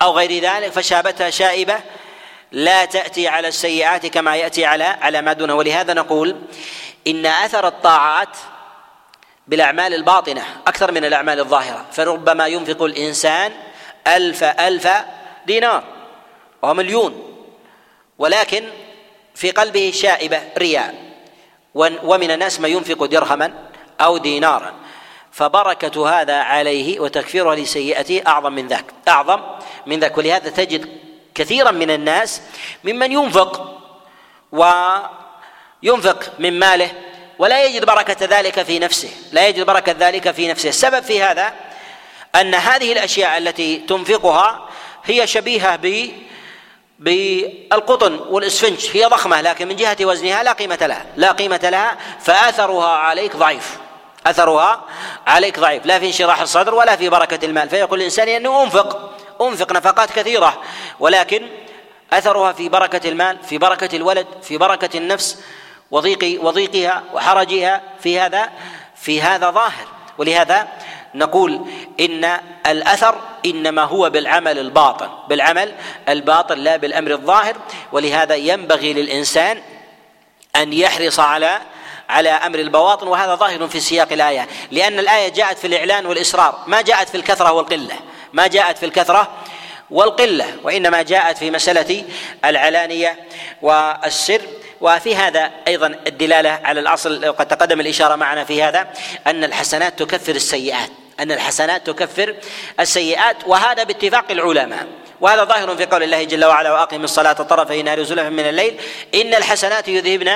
[0.01, 1.79] أو غير ذلك فشابتها شائبة
[2.51, 5.55] لا تأتي على السيئات كما يأتي على على ما دونه.
[5.55, 6.41] ولهذا نقول
[7.07, 8.37] إن أثر الطاعات
[9.47, 11.85] بالأعمال الباطنة أكثر من الأعمال الظاهرة.
[11.91, 13.51] فربما ينفق الإنسان
[14.07, 14.87] ألف ألف
[15.45, 15.83] دينار
[16.61, 17.23] وهو مليون.
[18.17, 18.63] ولكن
[19.35, 20.95] في قلبه شائبة رياء
[21.75, 23.53] ومن الناس من ينفق درهما
[24.01, 24.73] أو دينارا.
[25.31, 28.85] فبركة هذا عليه وتكفيره لسيئته أعظم من ذاك.
[29.07, 29.41] أعظم
[29.85, 30.17] من ذاك.
[30.17, 30.89] ولهذا تجد
[31.35, 32.41] كثيرا من الناس
[32.83, 33.79] ممن ينفق
[34.51, 36.91] وينفق من ماله
[37.39, 39.09] ولا يجد بركة ذلك في نفسه.
[39.31, 40.69] لا يجد بركة ذلك في نفسه.
[40.69, 41.53] السبب في هذا
[42.35, 44.69] أن هذه الأشياء التي تنفقها
[45.05, 46.11] هي شبيهة ب
[46.99, 48.89] بالقطن والإسفنج.
[48.93, 51.05] هي ضخمة لكن من جهة وزنها لا قيمة لها.
[51.15, 53.77] لا قيمة لها فأثرها عليك ضعيف.
[54.25, 54.83] أثرها
[55.27, 55.85] عليك ضعيف.
[55.85, 57.69] لا في انشراح الصدر ولا في بركة المال.
[57.69, 59.17] فيقول الإنسان أنه أنفق.
[59.41, 60.61] أنفق نفقات كثيرة.
[60.99, 61.47] ولكن
[62.13, 65.37] أثرها في بركة المال في بركة الولد في بركة النفس.
[65.91, 68.49] وضيق وضيقها وحرجها في هذا
[68.95, 69.87] في هذا ظاهر.
[70.17, 70.67] ولهذا
[71.15, 71.61] نقول
[71.99, 75.09] إن الأثر إنما هو بالعمل الباطن.
[75.29, 75.73] بالعمل
[76.09, 77.55] الباطن لا بالأمر الظاهر.
[77.91, 79.61] ولهذا ينبغي للإنسان
[80.55, 81.59] أن يحرص على
[82.09, 83.07] على أمر البواطن.
[83.07, 84.47] وهذا ظاهر في سياق الآية.
[84.71, 87.95] لأن الآية جاءت في الإعلان والاصرار ما جاءت في الكثرة والقلة.
[88.33, 89.31] ما جاءت في الكثرة
[89.91, 90.45] والقلة.
[90.63, 92.03] وإنما جاءت في مسألة
[92.45, 93.19] العلانية
[93.61, 94.41] والسر.
[94.81, 98.87] وفي هذا أيضا الدلالة على الأصل وقد تقدم الإشارة معنا في هذا
[99.27, 102.35] أن الحسنات تكفر السيئات أن الحسنات تكفر
[102.79, 104.87] السيئات وهذا باتفاق العلماء.
[105.21, 108.79] وهذا ظاهر في قول الله جل وعلا وأقم الصلاة طرفي نهار زلفا من الليل
[109.15, 110.33] إن الحسنات يذهبن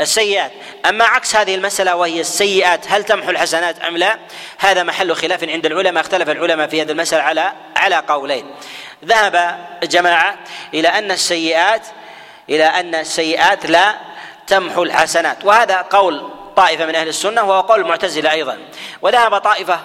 [0.00, 0.52] السيئات.
[0.88, 4.18] أما عكس هذه المسألة وهي السيئات هل تمحو الحسنات أم لا؟
[4.58, 8.46] هذا محل خلاف عند العلماء اختلف العلماء في هذه المسألة على على قولين.
[9.04, 10.38] ذهب جماعة
[10.74, 11.82] إلى أن السيئات
[12.50, 13.94] إلى أن السيئات لا
[14.46, 15.44] تمحو الحسنات.
[15.44, 18.58] وهذا قول طائفة من أهل السنة وهو قول المعتزلة أيضا.
[19.02, 19.80] وذهب طائفة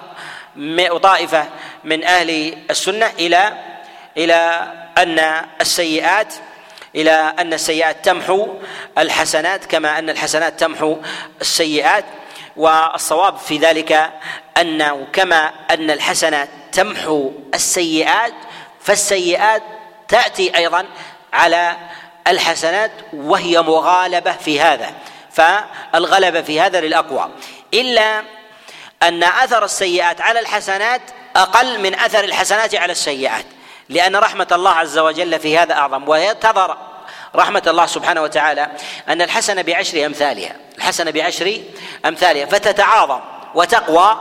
[1.02, 1.46] طائفة
[1.84, 3.52] من أهل السنة إلى
[4.16, 6.34] إلى أن السيئات
[6.94, 8.48] إلى أن السيئات تمحو
[8.98, 10.96] الحسنات كما أن الحسنات تمحو
[11.40, 12.04] السيئات.
[12.56, 14.10] والصواب في ذلك
[14.60, 18.32] انه كما أن الحسنات تمحو السيئات
[18.80, 19.62] فالسيئات
[20.08, 20.86] تأتي أيضا
[21.32, 21.76] على
[22.26, 24.94] الحسنات وهي مغالبة في هذا
[25.32, 27.30] فالغلبة في هذا للأقوى.
[27.74, 28.22] إلا
[29.02, 31.00] أن أثر السيئات على الحسنات
[31.36, 33.44] أقل من أثر الحسنات على السيئات
[33.88, 36.08] لأن رحمة الله عز وجل في هذا أعظم.
[36.08, 36.76] ويتظر
[37.34, 38.68] رحمة الله سبحانه وتعالى
[39.08, 41.60] أن الحسنة بعشر أمثالها الحسنة بعشر
[42.06, 43.20] أمثالها فتتعاظم
[43.54, 44.20] وتقوى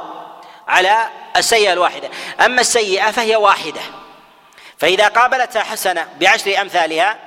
[0.68, 2.10] على السيئة الواحدة.
[2.46, 3.82] أما السيئة فهي واحدة
[4.78, 7.18] فإذا قابلتها حسنة بعشر أمثالها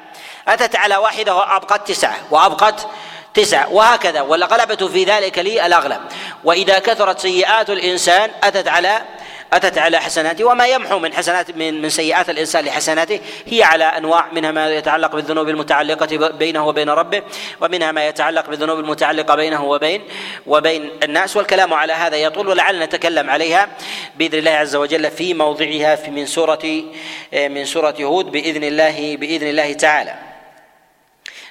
[0.49, 2.87] أتت على واحدة وأبقت تسعة وأبقت
[3.35, 6.01] تسعة وهكذا والغلبة في ذلك لي الأغلب.
[6.45, 9.03] وإذا كثرت سيئات الإنسان أتت على
[9.53, 14.27] أتت على حسناته وما يمحو من حسنات من من سيئات الإنسان لحسناته هي على أنواع
[14.33, 17.23] منها ما يتعلق بالذنوب المتعلقة بينه وبين ربه
[17.61, 20.03] ومنها ما يتعلق بالذنوب المتعلقة بينه وبين
[20.47, 21.37] وبين الناس.
[21.37, 23.69] والكلام على هذا يطول ولعل نتكلم عليها
[24.17, 26.83] بإذن الله عز وجل في موضعها في من سورة
[27.33, 30.28] من سورة هود بإذن الله بإذن الله تعالى.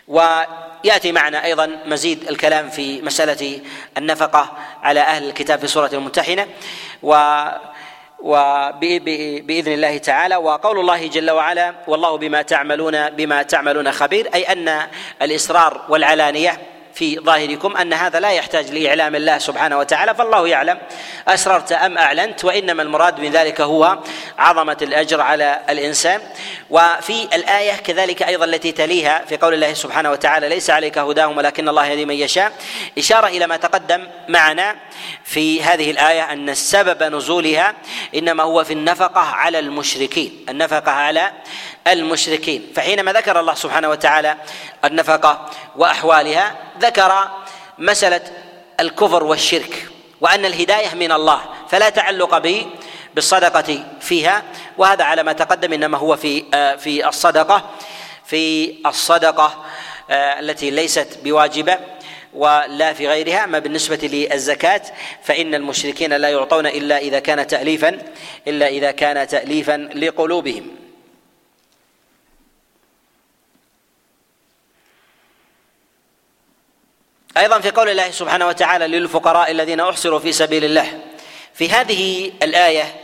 [0.08, 3.62] ويأتي معنا أيضا مزيد الكلام في مسألة
[3.98, 4.52] النفقة
[4.84, 6.48] على أهل الكتاب في سورة الممتحنة.
[7.04, 7.43] و
[8.20, 10.36] وبإذن الله تعالى.
[10.36, 14.30] وقول الله جل وعلا والله بما تعملون بما تعملون خبير.
[14.34, 14.88] أي أن
[15.22, 16.62] الإصرار والعلانية
[16.98, 20.78] في ظاهركم أن هذا لا يحتاج لإعلام الله سبحانه وتعالى فالله يعلم
[21.28, 24.00] أسررت أم أعلنت وإنما المراد من ذلك هو
[24.38, 26.22] عظمة الأجر على الإنسان.
[26.70, 31.70] وفي الآية كذلك أيضا التي تليها في قول الله سبحانه وتعالى ليس عليك هداهم ولكن
[31.70, 32.52] الله يهدي من يشاء
[32.98, 34.76] إشارة إلى ما تقدم معنا
[35.24, 37.76] في هذه الآية أن السبب نزولها
[38.16, 41.32] إنما هو في النفقة على المشركين النفقة على
[41.93, 42.71] المشركين.
[42.76, 44.38] فحينما ذكر الله سبحانه وتعالى
[44.86, 47.30] النفقة وأحوالها ذكر
[47.78, 48.21] مسألة
[48.80, 49.88] الكفر والشرك
[50.21, 52.65] وأن الهداية من الله فلا تعلق به
[53.15, 54.43] بالصدقة فيها
[54.78, 57.69] وهذا على ما تقدم إنما هو في آه، في الصدقة
[58.26, 59.65] في الصدقة
[60.10, 61.78] آه، التي ليست بواجبة
[62.34, 63.43] ولا في غيرها.
[63.43, 64.82] أما بالنسبة للزكاة
[65.23, 67.97] فإن المشركين لا يعطون إلا إذا كان تاليفا
[68.47, 70.87] إلا إذا كان تاليفا لقلوبهم.
[77.39, 81.00] أيضا في قول الله سبحانه وتعالى للفقراء الذين أحصروا في سبيل الله.
[81.54, 82.95] في هذه الآية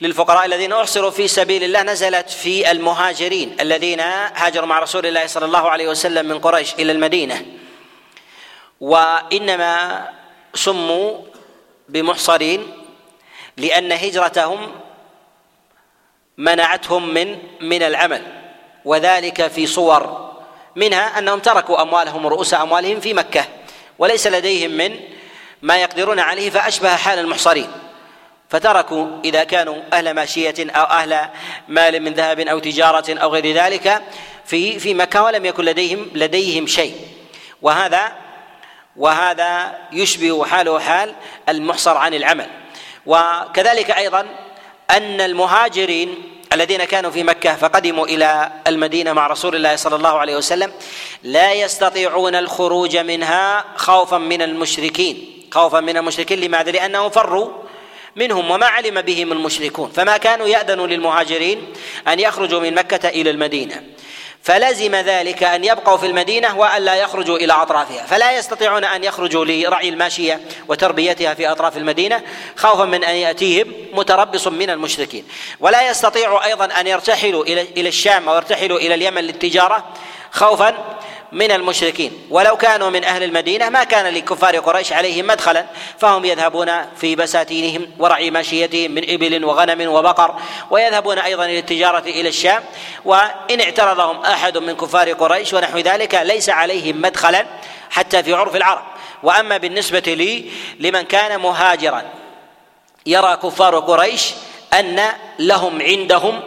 [0.00, 5.44] للفقراء الذين أحصروا في سبيل الله نزلت في المهاجرين الذين هاجروا مع رسول الله صلى
[5.44, 7.46] الله عليه وسلم من قريش إلى المدينة.
[8.80, 10.08] وإنما
[10.54, 11.22] سموا
[11.88, 12.72] بمحصرين
[13.56, 14.72] لأن هجرتهم
[16.38, 18.22] منعتهم من من العمل.
[18.84, 20.25] وذلك في صور
[20.76, 23.44] منها أنهم تركوا أموالهم ورؤوس أموالهم في مكة
[23.98, 25.00] وليس لديهم من
[25.62, 27.68] ما يقدرون عليه فأشبه حال المحصرين.
[28.48, 31.28] فتركوا إذا كانوا أهل ماشية أو أهل
[31.68, 34.02] مال من ذهب أو تجارة أو غير ذلك
[34.44, 36.96] في في مكة ولم يكن لديهم لديهم شيء.
[37.62, 38.12] وهذا
[38.96, 41.14] وهذا يشبه حاله حال
[41.48, 42.48] المحصر عن العمل.
[43.06, 44.26] وكذلك أيضا
[44.90, 50.36] أن المهاجرين الذين كانوا في مكة فقدموا إلى المدينة مع رسول الله صلى الله عليه
[50.36, 50.72] وسلم
[51.22, 55.42] لا يستطيعون الخروج منها خوفا من المشركين.
[55.50, 57.48] خوفا من المشركين لماذا؟ لأنهم فروا
[58.16, 59.90] منهم وما علم بهم المشركون.
[59.90, 61.72] فما كانوا يأذنوا للمهاجرين
[62.08, 63.82] أن يخرجوا من مكة إلى المدينة.
[64.46, 68.06] فلزم ذلك أن يبقوا في المدينة وأن لا يخرجوا إلى أطرافها.
[68.06, 72.22] فلا يستطيعون أن يخرجوا لرعي الماشية وتربيتها في أطراف المدينة.
[72.56, 75.24] خوفا من أن يأتيهم متربص من المشركين.
[75.60, 79.84] ولا يستطيعوا أيضا أن يرتحلوا إلى إلى الشام أو يرتحلوا إلى اليمن للتجارة.
[80.30, 80.98] خوفا
[81.36, 82.12] من المشركين.
[82.30, 85.66] ولو كانوا من أهل المدينة ما كان لكفار قريش عليهم مدخلا.
[85.98, 86.70] فهم يذهبون
[87.00, 90.34] في بساتينهم ورعي ماشيتهم من إبل وغنم وبقر
[90.70, 92.62] ويذهبون أيضا إلى التجارة إلى الشام.
[93.04, 97.46] وإن اعترضهم أحد من كفار قريش ونحو ذلك ليس عليهم مدخلا
[97.90, 98.82] حتى في عرف العرب.
[99.22, 102.02] وأما بالنسبة لي لمن كان مهاجرا
[103.06, 104.34] يرى كفار قريش
[104.72, 105.02] أن
[105.38, 106.42] لهم عندهم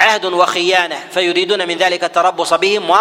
[0.00, 2.96] عهد وخيانة فيريدون من ذلك التربص بهم و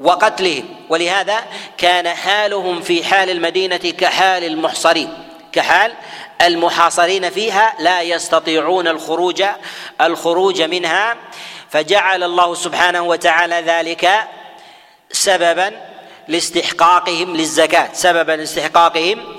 [0.00, 1.44] وقتلهم ولهذا
[1.78, 5.92] كان حالهم في حال المدينة كحال المحصرين كحال
[6.42, 9.44] المحاصرين فيها لا يستطيعون الخروج
[10.00, 11.16] الخروج منها.
[11.70, 14.10] فجعل الله سبحانه وتعالى ذلك
[15.12, 15.72] سببا
[16.28, 19.36] لاستحقاقهم للزكاة سببا لاستحقاقهم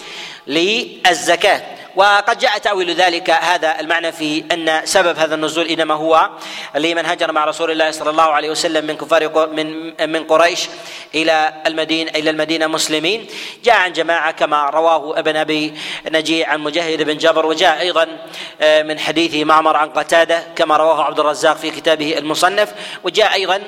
[0.48, 1.77] للزكاة.
[1.98, 6.30] وقد جاء تأويل ذلك هذا المعنى في أن سبب هذا النزول إنما هو
[6.76, 10.70] لمن هاجر مع رسول الله صلى الله عليه وسلم من كفار من من قريش
[11.16, 13.28] إلى المدينة إلى المدينة مسلمين.
[13.64, 15.74] جاء عن جماعة كما رواه ابن أبي
[16.10, 18.08] نجيع عن مجاهد بن جبر وجاء أيضا
[18.62, 22.74] آه، من حديث معمر عن قتادة كما رواه عبد الرزاق في كتابه المصنف.
[23.04, 23.64] وجاء أيضا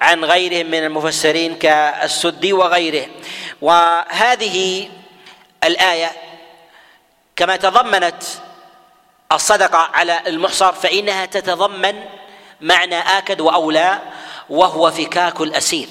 [0.00, 3.06] عن غيرهم من المفسرين كالسدي وغيره.
[3.60, 4.88] وهذه
[5.64, 6.12] الآية
[7.36, 8.22] كما تضمنت
[9.32, 12.04] الصدقة على المحصر فإنها تتضمن
[12.60, 13.98] معنى آكد وأولى
[14.50, 15.88] وهو فكاك الأسير.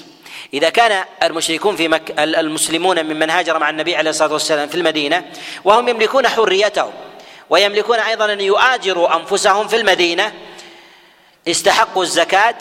[0.54, 2.20] إذا كان المشركون في مك...
[2.20, 5.24] المسلمون ممن هاجر مع النبي عليه الصلاة والسلام في المدينة
[5.64, 6.92] وهم يملكون حريتهم
[7.50, 10.32] ويملكون أيضا أن يؤاجروا أنفسهم في المدينة
[11.48, 12.54] استحقوا الزكاة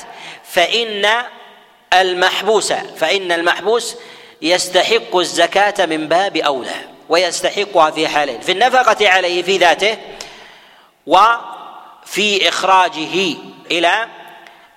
[0.44, 1.24] فإن
[1.94, 3.96] المحبوس فإن المحبوس
[4.42, 6.93] يستحق الزكاة من باب أولى.
[7.14, 9.98] ويستحقها في حالين في النفقة عليه في ذاته
[11.08, 13.36] وفي إخراجه
[13.72, 14.08] إلى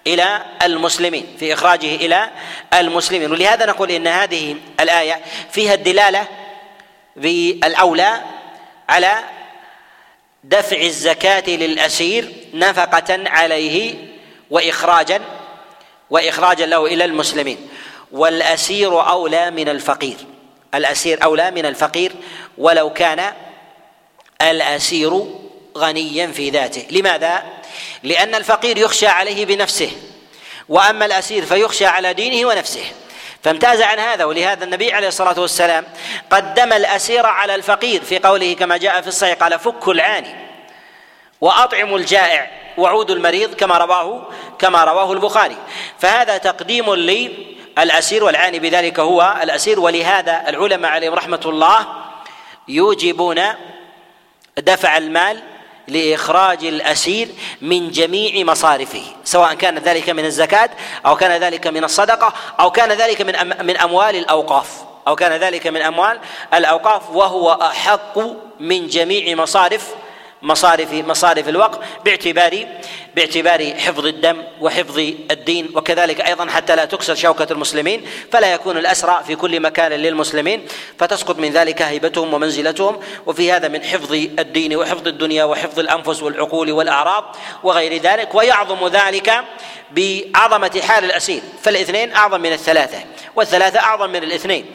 [0.06, 2.30] إلى المسلمين في إخراجه إلى
[2.74, 3.32] المسلمين.
[3.32, 5.20] ولهذا نقول إن هذه الآية
[5.50, 6.28] فيها الدلالة
[7.16, 8.20] بالأولى
[8.88, 9.18] على
[10.44, 13.94] دفع الزكاة للأسير نفقة عليه
[14.50, 15.20] وإخراجا
[16.10, 17.68] وإخراجا له إلى المسلمين.
[18.12, 20.16] والأسير أولى من الفقير.
[20.74, 22.12] الأسير أولى من الفقير
[22.58, 23.32] ولو كان
[24.42, 25.24] الأسير
[25.78, 26.86] غنيا في ذاته.
[26.90, 27.42] لماذا؟
[28.02, 29.90] لأن الفقير يخشى عليه بنفسه
[30.68, 32.84] وأما الأسير فيخشى على دينه ونفسه.
[33.44, 35.84] فامتاز عن هذا ولهذا النبي عليه الصلاة والسلام
[36.30, 40.34] قدم الأسير على الفقير في قوله كما جاء في الصحيح قال فكوا العاني
[41.40, 45.56] وأطعموا الجائع وعودوا المريض كما رواه كما رواه البخاري.
[45.98, 46.92] فهذا تقديم
[47.78, 51.86] للأسير والعاني بذلك هو الأسير ولهذا العلماء عليهم رحمة الله
[52.68, 53.42] يوجبون
[54.58, 55.42] دفع المال
[55.88, 57.28] لإخراج الأسير
[57.62, 60.70] من جميع مصارفه سواء كان ذلك من الزكاة
[61.06, 64.68] أو كان ذلك من الصدقة أو كان ذلك من من أموال الأوقاف
[65.08, 66.18] أو كان ذلك من أموال
[66.54, 68.18] الأوقاف وهو أحق
[68.60, 69.94] من جميع مصارف
[70.42, 72.66] مصارف مصارف الوقت باعتبار
[73.16, 74.98] باعتبار حفظ الدم وحفظ
[75.30, 80.66] الدين وكذلك أيضا حتى لا تكسر شوكة المسلمين فلا يكون الأسرى في كل مكان للمسلمين
[80.98, 83.00] فتسقط من ذلك هيبتهم ومنزلتهم.
[83.26, 89.44] وفي هذا من حفظ الدين وحفظ الدنيا وحفظ الأنفس والعقول والأعراض وغير ذلك ويعظم ذلك
[89.90, 91.42] بعظمة حال الأسير.
[91.62, 92.98] فالاثنين أعظم من الثلاثة
[93.36, 94.66] والثلاثة أعظم من الاثنين.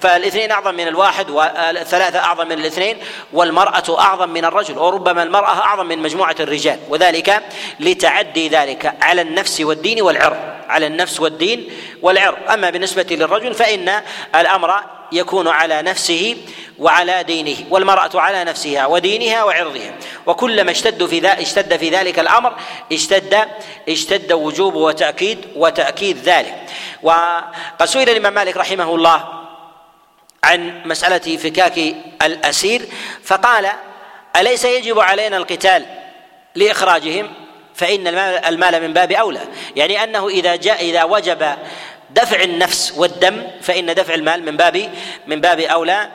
[0.00, 2.96] فالاثنين أعظم من الواحد والثلاثة أعظم من الاثنين
[3.32, 6.78] والمرأة أعظم من الرجل وربما المرأة أعظم من مجموعة الرجال.
[6.88, 7.42] وذلك
[7.86, 10.36] لتعدي ذلك على النفس والدين والعرض
[10.68, 11.68] على النفس والدين
[12.02, 14.02] والعرض أما بالنسبة للرجل فإن
[14.34, 14.80] الأمر
[15.12, 16.36] يكون على نفسه
[16.78, 19.94] وعلى دينه والمرأة على نفسها ودينها وعرضها.
[20.26, 22.54] وكلما اشتد في ذلك اشتد في ذلك الأمر
[22.92, 23.48] اشتد
[23.88, 26.54] اشتد وجوب وتأكيد وتأكيد ذلك.
[27.02, 29.24] وقد سئل الإمام مالك رحمه الله
[30.44, 32.82] عن مسألة فكاك الأسير
[33.24, 33.68] فقال
[34.36, 35.86] أليس يجب علينا القتال
[36.54, 37.45] لإخراجهم؟
[37.76, 38.06] فإن
[38.46, 39.40] المال من باب أولى.
[39.76, 41.56] يعني أنه إذا جاء إذا وجب
[42.10, 44.90] دفع النفس والدم فإن دفع المال من باب
[45.26, 46.08] من باب أولى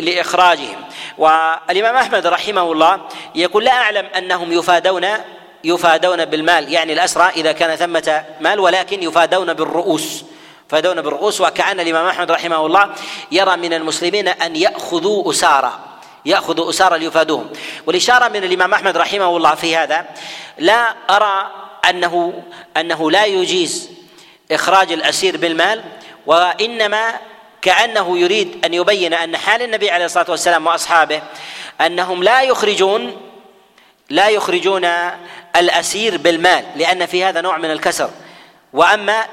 [0.00, 0.84] لإخراجهم.
[1.18, 3.00] والإمام أحمد رحمه الله
[3.34, 5.06] يقول لا أعلم أنهم يفادون
[5.64, 6.72] يفادون بالمال.
[6.72, 10.24] يعني الأسرى إذا كان ثمة مال ولكن يفادون بالرؤوس.
[10.68, 12.90] يفادون بالرؤوس وكأن الإمام أحمد رحمه الله
[13.32, 15.85] يرى من المسلمين أن يأخذوا أسارى.
[16.26, 17.50] يأخذوا أسارى ليفادوهم.
[17.86, 20.06] والإشارة من الإمام أحمد رحمه الله في هذا
[20.58, 21.50] لا أرى
[21.90, 22.42] أنه
[22.76, 23.90] أنه لا يجيز
[24.52, 25.84] إخراج الأسير بالمال
[26.26, 27.14] وإنما
[27.62, 31.22] كأنه يريد أن يبين أن حال النبي عليه الصلاة والسلام وأصحابه
[31.80, 33.16] أنهم لا يخرجون
[34.10, 34.88] لا يخرجون
[35.56, 38.10] الأسير بالمال لأن في هذا نوع من الكسر.
[38.72, 39.26] وأما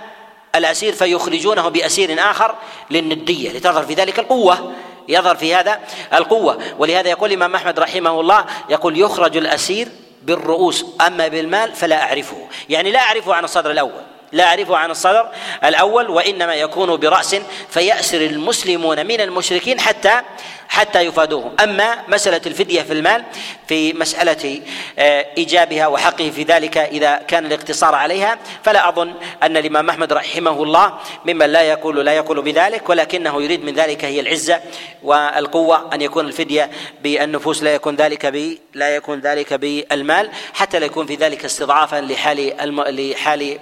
[0.55, 2.55] الأسير فيخرجونه بأسير آخر
[2.91, 4.73] للندية لتظهر في ذلك القوة
[5.07, 5.79] يظهر في هذا
[6.13, 6.57] القوة.
[6.79, 9.87] ولهذا يقول الإمام أحمد رحمه الله يقول يخرج الأسير
[10.23, 12.47] بالرؤوس أما بالمال فلا أعرفه.
[12.69, 14.01] يعني لا أعرفه عن الصدر الأول
[14.33, 15.29] لا أعرفه عن الصدر
[15.63, 17.35] الأول وإنما يكون برأس
[17.69, 20.21] فيأسر المسلمون من المشركين حتى
[20.69, 21.51] حتى يفادوهم.
[21.63, 23.23] أما مسألة الفدية في المال
[23.67, 24.61] في مسألة
[24.99, 30.63] آه، إيجابها وحقه في ذلك إذا كان الاقتصار عليها فلا أظن أن الإمام أحمد رحمه
[30.63, 30.93] الله
[31.25, 34.61] ممن لا يقول لا يقول بذلك ولكنه يريد من ذلك هي العزة
[35.03, 36.69] والقوة أن يكون الفدية
[37.03, 42.01] بالنفوس لا يكون ذلك ب لا يكون ذلك بالمال حتى لا يكون في ذلك استضعافا
[42.01, 42.81] لحال الم...
[42.81, 43.59] لحال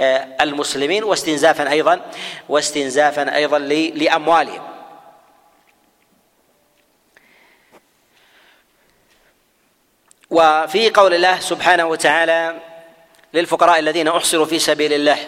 [0.00, 2.00] آه، المسلمين واستنزافا أيضا
[2.48, 3.58] واستنزافا أيضا
[3.94, 4.73] لأموالهم.
[10.30, 12.60] وفي قول الله سبحانه وتعالى
[13.34, 15.18] للفقراء الذين أحصروا في سبيل الله.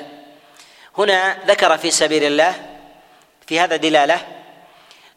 [0.98, 2.54] هنا ذكر في سبيل الله
[3.46, 4.26] في هذا دلالة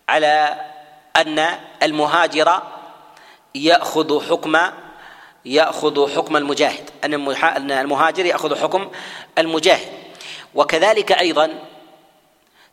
[0.10, 0.66] على
[1.16, 1.48] أن
[1.84, 2.62] المهاجر
[3.56, 4.58] يأخذ حكم
[5.46, 6.90] يأخذ حكم المجاهد.
[7.04, 8.92] أن المهاجر يأخذ حكم
[9.38, 9.88] المجاهد.
[10.56, 11.60] وكذلك أيضا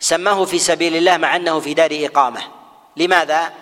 [0.01, 2.43] سماه في سبيل الله مع أنه في دار إقامة.
[2.97, 3.53] لماذا؟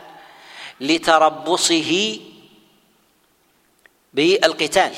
[0.81, 2.21] لتربصه
[4.15, 4.93] بالقتال.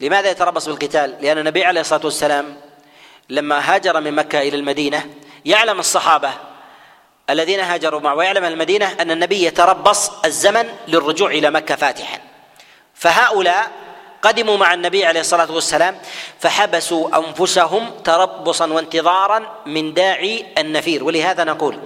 [0.00, 2.56] لماذا يتربص بالقتال؟ لأن النبي عليه الصلاة والسلام
[3.28, 5.06] لما هاجر من مكة إلى المدينة
[5.44, 6.32] يعلم الصحابة
[7.30, 12.18] الذين هاجروا معه ويعلم المدينة أن النبي يتربص الزمن للرجوع إلى مكة فاتحا.
[12.94, 13.70] فهؤلاء
[14.22, 15.98] قدموا مع النبي عليه الصلاة والسلام
[16.40, 21.04] فحبسوا أنفسهم تربصا وانتظارا من داعي النفير.
[21.04, 21.78] ولهذا نقول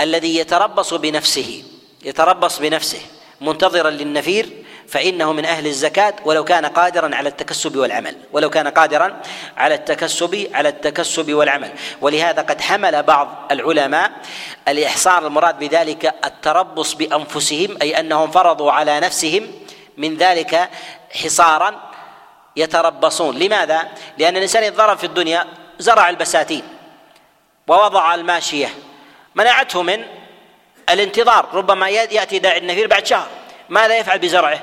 [0.00, 1.62] الذي يتربص بنفسه
[2.02, 3.00] يتربص بنفسه
[3.40, 8.16] منتظرا للنفير فإنه من أهل الزكاة ولو كان قادرا على التكسب والعمل.
[8.32, 9.20] ولو كان قادرا
[9.56, 11.72] على التكسب على التكسب والعمل.
[12.00, 14.10] ولهذا قد حمل بعض العلماء
[14.68, 19.52] الإحصار المراد بذلك التربص بأنفسهم أي أنهم فرضوا على نفسهم
[19.96, 20.68] من ذلك
[21.24, 21.90] حصارا
[22.56, 23.38] يتربصون.
[23.38, 23.88] لماذا؟
[24.18, 25.46] لأن الإنسان إذا في الدنيا
[25.78, 26.62] زرع البساتين
[27.68, 28.68] ووضع الماشية
[29.34, 30.04] منعته من
[30.90, 31.48] الانتظار.
[31.52, 33.26] ربما يأتي داعي النفير بعد شهر
[33.68, 34.60] ماذا يفعل بزرعه؟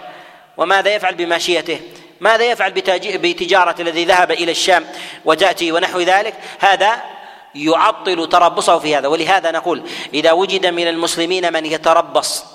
[0.57, 1.79] وماذا يفعل بماشيته؟
[2.19, 2.71] ماذا يفعل
[3.17, 4.85] بتجارة الذي ذهب إلى الشام
[5.25, 7.01] وتأتي ونحو ذلك؟ هذا
[7.55, 9.83] يعطل تربصه في هذا ولهذا نقول
[10.13, 12.45] إذا وجد من المسلمين من يتربص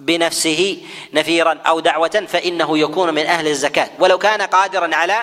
[0.00, 0.78] بنفسه
[1.12, 5.16] نفيرا أو دعوة فإنه يكون من أهل الزكاة ولو كان قادرا على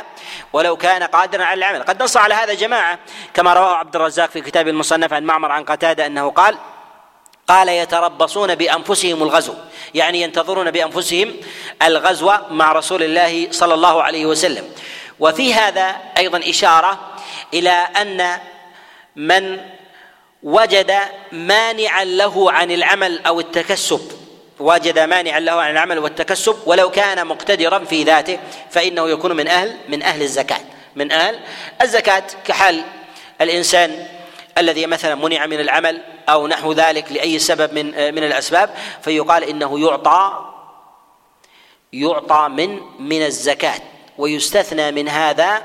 [0.53, 1.84] ولو كان قادرا على العمل.
[1.84, 2.99] قد نص على هذا جماعة
[3.34, 6.57] كما رواه عبد الرزاق في كتاب المصنف عن معمر عن قتادة أنه قال
[7.48, 9.54] قال يتربصون بأنفسهم الغزو.
[9.93, 11.34] يعني ينتظرون بأنفسهم
[11.84, 14.70] الغزو مع رسول الله صلى الله عليه وسلم.
[15.20, 17.00] وفي هذا أيضا إشارة
[17.54, 18.38] إلى أن
[19.16, 19.60] من
[20.43, 20.95] وجد
[21.32, 24.12] مانعا له عن العمل أو التكسب.
[24.60, 26.58] وجد مانعا له عن العمل والتكسب.
[26.66, 28.39] ولو كان مقتدرا في ذاته
[28.72, 30.62] فإنه يكون من أهل من أهل الزكاة.
[30.95, 31.39] من أهل
[31.82, 32.24] الزكاة.
[32.45, 32.84] كحال
[33.41, 34.08] الإنسان
[34.58, 38.70] الذي مثلا منع من العمل أو نحو ذلك لأي سبب من من الأسباب
[39.01, 40.45] فيقال إنه يعطى
[41.93, 43.82] يعطى من من الزكاة
[44.18, 45.64] ويستثنى من هذا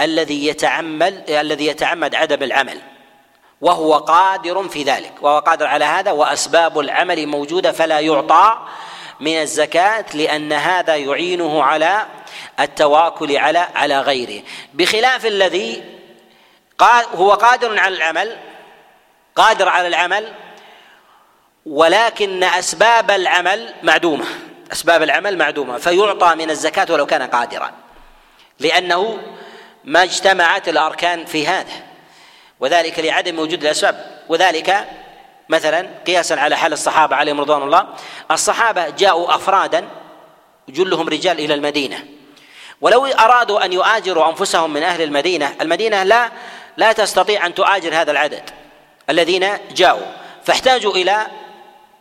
[0.00, 2.80] الذي يتعمل الذي يتعمد عدم العمل
[3.60, 8.58] وهو قادر في ذلك وهو قادر على هذا وأسباب العمل موجودة فلا يعطى
[9.20, 12.06] من الزكاة لأن هذا يعينه على
[12.60, 14.42] التواكل على على غيره.
[14.74, 15.97] بخلاف الذي
[17.14, 18.36] هو قادر على العمل
[19.36, 20.32] قادر على العمل
[21.66, 24.24] ولكن أسباب العمل معدومة.
[24.72, 25.78] أسباب العمل معدومة.
[25.78, 27.72] فيعطى من الزكاة ولو كان قادرا.
[28.60, 29.18] لأنه
[29.84, 31.72] ما اجتمعت الأركان في هذا.
[32.60, 34.22] وذلك لعدم وجود الأسباب.
[34.28, 34.88] وذلك
[35.48, 37.86] مثلا قياسا على حال الصحابة عليهم رضوان الله.
[38.30, 39.88] الصحابة جاءوا افرادا
[40.68, 42.04] جلهم رجال إلى المدينة.
[42.80, 46.30] ولو أرادوا أن يؤاجروا أنفسهم من أهل المدينة المدينة لا
[46.78, 48.42] لا تستطيع أن تؤاجر هذا العدد
[49.10, 50.06] الذين جاءوا.
[50.44, 51.26] فاحتاجوا إلى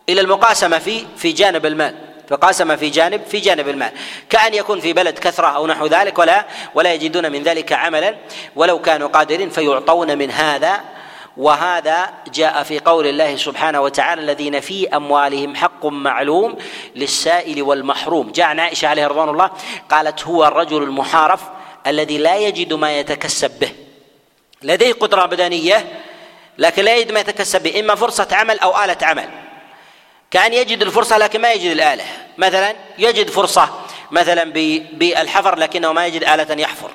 [0.09, 1.95] إلى المقاسمة في في جانب المال.
[2.29, 3.91] فقاسم في جانب في جانب المال.
[4.29, 8.15] كأن يكون في بلد كثرة أو نحو ذلك ولا ولا يجدون من ذلك عملا.
[8.55, 10.81] ولو كانوا قادرين فيعطون من هذا.
[11.37, 16.55] وهذا جاء في قول الله سبحانه وتعالى الذين في أموالهم حق معلوم
[16.95, 18.31] للسائل والمحروم.
[18.31, 19.49] جاء عن عائشة عليه رضوان الله
[19.89, 21.41] قالت هو الرجل المحارف
[21.87, 23.86] الذي لا يجد ما يتكسب به.
[24.61, 26.03] لديه قدرة بدنية
[26.57, 29.29] لكن لا يجد ما يتكسب به إما فرصة عمل أو آلة عمل.
[30.31, 32.03] كأن يجد الفرصة لكن ما يجد الآلة.
[32.37, 33.69] مثلا يجد فرصة
[34.11, 34.43] مثلا
[34.93, 36.91] بالحفر لكنه ما يجد آلة يحفر.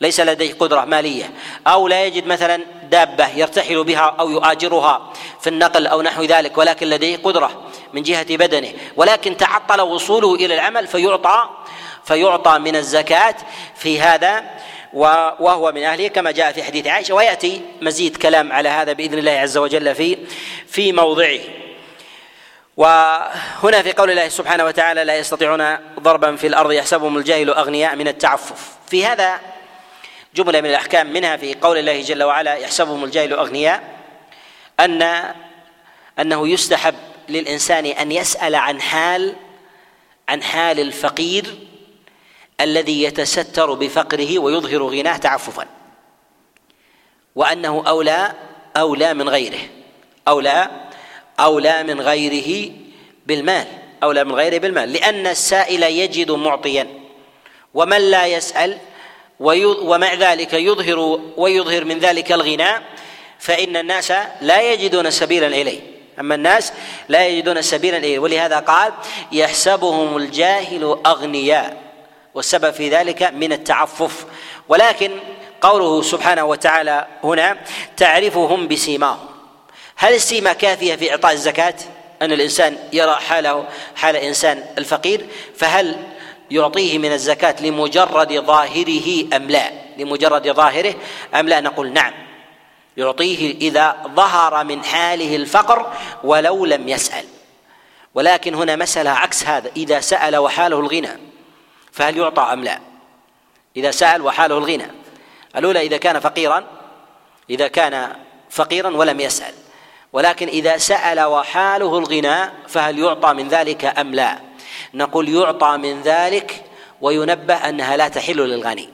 [0.00, 1.30] ليس لديه قدرة مالية.
[1.66, 6.90] أو لا يجد مثلا دابة يرتحل بها أو يؤاجرها في النقل أو نحو ذلك ولكن
[6.90, 8.72] لديه قدرة من جهة بدنه.
[8.96, 11.48] ولكن تعطل وصوله إلى العمل فيعطى
[12.04, 13.34] فيعطى من الزكاة
[13.76, 14.55] في هذا
[14.92, 19.32] وهو من أهله كما جاء في حديث عائشة ويأتي مزيد كلام على هذا بإذن الله
[19.32, 20.18] عز وجل في
[20.68, 21.38] في موضعه.
[22.76, 28.08] وهنا في قول الله سبحانه وتعالى لا يستطيعون ضربا في الأرض يحسبهم الجاهل أغنياء من
[28.08, 28.76] التعفف.
[28.90, 29.40] في هذا
[30.34, 33.82] جملة من الأحكام منها في قول الله جل وعلا يحسبهم الجاهل أغنياء.
[34.80, 35.32] ان
[36.20, 36.94] أنه يستحب
[37.28, 39.34] للإنسان أن يسأل عن حال
[40.28, 41.54] عن حال الفقير
[42.60, 45.66] الذي يتستر بفقره ويظهر غناه تعففا.
[47.34, 48.32] وأنه أولى
[48.76, 49.58] أولى من غيره.
[50.28, 50.70] أولى
[51.40, 52.72] أولى من غيره
[53.26, 53.66] بالمال.
[54.02, 54.92] أولى من غيره بالمال.
[54.92, 56.86] لأن السائل يجد معطيا.
[57.74, 58.78] ومن لا يسأل
[59.40, 62.70] ومع ذلك يظهر ويظهر من ذلك الغنى
[63.38, 65.80] فإن الناس لا يجدون سبيلا إليه.
[66.20, 66.72] أما الناس
[67.08, 68.18] لا يجدون سبيلا إليه.
[68.18, 68.92] ولهذا قال
[69.32, 71.85] يحسبهم الجاهل أغنياء.
[72.36, 74.26] والسبب في ذلك من التعفف
[74.68, 75.10] ولكن
[75.60, 77.56] قوله سبحانه وتعالى هنا
[77.96, 79.26] تعرفهم بسيماهم
[79.96, 81.74] هل السيمة كافية في إعطاء الزكاة؟
[82.22, 83.64] أن الإنسان يرى حاله
[83.96, 85.26] حال إنسان الفقير
[85.56, 85.96] فهل
[86.50, 90.94] يعطيه من الزكاة لمجرد ظاهره أم لا؟ لمجرد ظاهره
[91.34, 92.12] أم لا؟ نقول نعم
[92.96, 95.92] يعطيه إذا ظهر من حاله الفقر
[96.24, 97.24] ولو لم يسأل
[98.14, 101.35] ولكن هنا مسألة عكس هذا إذا سأل وحاله الغنى
[101.96, 102.80] فهل يعطى أم لا؟
[103.76, 104.86] إذا سأل وحاله الغنى.
[105.56, 106.64] الأولى إذا كان فقيرا
[107.50, 108.16] إذا كان
[108.50, 109.54] فقيرا ولم يسأل.
[110.12, 114.38] ولكن إذا سأل وحاله الغنى فهل يعطى من ذلك أم لا؟
[114.94, 116.64] نقول يعطى من ذلك
[117.00, 118.88] وينبه أنها لا تحل للغني.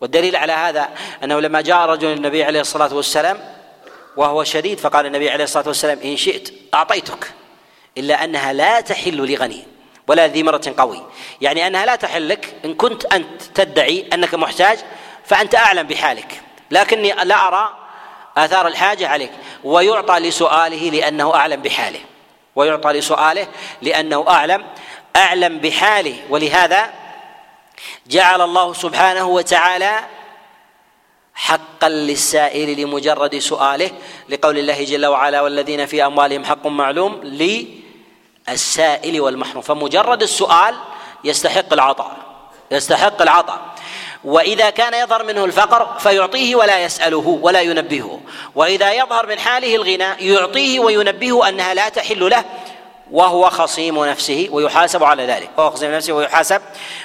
[0.00, 0.88] والدليل على هذا
[1.24, 3.38] أنه لما جاء رجل النبي عليه الصلاة والسلام
[4.16, 7.32] وهو شديد فقال النبي عليه الصلاة والسلام إن شئت أعطيتك
[7.98, 9.64] إلا أنها لا تحل لغني.
[10.08, 11.02] ولا ذي مرة قوي.
[11.40, 14.78] يعني أنها لا تحل لك إن كنت أنت تدعي أنك محتاج
[15.24, 16.40] فأنت أعلم بحالك.
[16.70, 17.76] لكني لا أرى
[18.36, 19.30] آثار الحاجة عليك.
[19.64, 22.00] ويعطى لسؤاله لأنه أعلم بحاله.
[22.56, 23.46] ويعطى لسؤاله
[23.82, 24.64] لأنه أعلم
[25.16, 26.16] أعلم بحاله.
[26.30, 26.90] ولهذا
[28.06, 30.00] جعل الله سبحانه وتعالى
[31.34, 33.90] حقا للسائل لمجرد سؤاله
[34.28, 37.20] لقول الله جل وعلا والذين في أموالهم حق معلوم
[38.48, 39.62] للسائل والمحروم.
[39.62, 40.74] فمجرد السؤال
[41.24, 42.16] يستحق العطاء
[42.70, 43.60] يستحق العطاء.
[44.24, 48.20] وإذا كان يظهر منه الفقر فيعطيه ولا يسأله ولا ينبهه.
[48.54, 52.44] وإذا يظهر من حاله الغنى يعطيه وينبهه أنها لا تحل له
[53.10, 55.50] وهو خصيم نفسه ويحاسب على ذلك.
[55.56, 56.62] وهو خصيم نفسه ويحاسب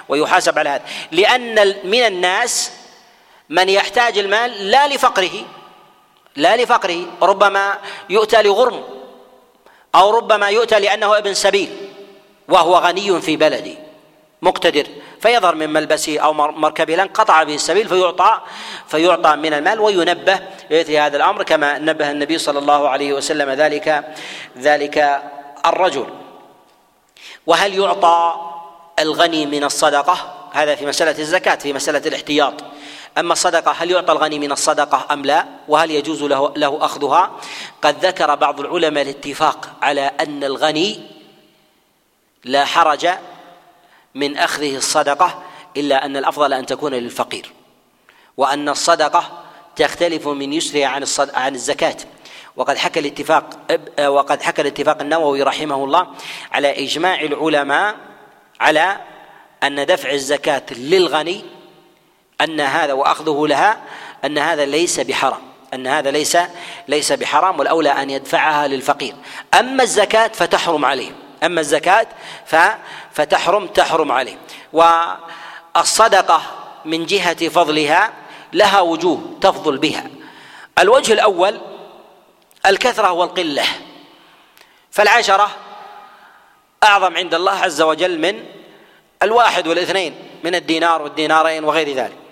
[0.10, 0.84] ويحاسب على هذا.
[1.12, 2.72] لأن من الناس
[3.50, 5.46] من يحتاج المال لا لفقره
[6.36, 7.78] لا لفقره ربما
[8.10, 8.97] يؤتى لغرم.
[9.98, 11.70] أو ربما يؤتى لأنه ابن سبيل
[12.50, 13.74] وهو غني في بلده
[14.42, 14.88] مقتدر
[15.22, 18.42] فيظهر من ملبسه أو مركبه لأن قطع به السبيل فيعطى
[18.88, 20.40] فيعطى من المال وينبه
[20.70, 24.16] بمثل هذا الأمر كما نبه النبي صلى الله عليه وسلم ذلك
[24.58, 25.22] ذلك
[25.66, 26.08] الرجل.
[27.48, 28.36] وهل يعطى
[29.00, 32.54] الغني من الصدقة؟ هذا في مسألة الزكاة في مسألة الاحتياط.
[33.18, 37.32] أما الصدقة هل يعطى الغني من الصدقة أم لا؟ وهل يجوز له له أخذها؟
[37.82, 41.02] قد ذكر بعض العلماء الاتفاق على أن الغني
[42.44, 43.10] لا حرج
[44.16, 45.44] من أخذه الصدقة
[45.78, 47.52] إلا أن الأفضل أن تكون للفقير
[48.38, 49.44] وأن الصدقة
[49.76, 51.98] تختلف من يسرها عن عن الزكاة.
[52.56, 53.50] وقد حكى الاتفاق
[54.08, 56.08] وقد حكى الاتفاق النووي رحمه الله
[56.52, 57.96] على إجماع العلماء
[58.60, 58.98] على
[59.64, 61.57] أن دفع الزكاة للغني
[62.42, 63.78] أن هذا وأخذه لها
[64.26, 65.42] أن هذا ليس بحرام
[65.74, 66.38] أن هذا ليس
[66.88, 69.16] ليس بحرام والأولى أن يدفعها للفقير.
[69.60, 71.12] أما الزكاة فتحرم عليه
[71.44, 72.08] أما الزكاة
[73.12, 74.38] فتحرم تحرم عليه.
[74.74, 76.42] والصدقة
[76.86, 78.14] من جهة فضلها
[78.54, 80.04] لها وجوه تفضل بها.
[80.80, 81.60] الوجه الأول
[82.66, 83.64] الكثرة والقلة.
[84.92, 85.50] فالعشرة
[86.84, 88.44] أعظم عند الله عز وجل من
[89.24, 92.27] الواحد والإثنين من الدينار والدينارين وغير ذلك.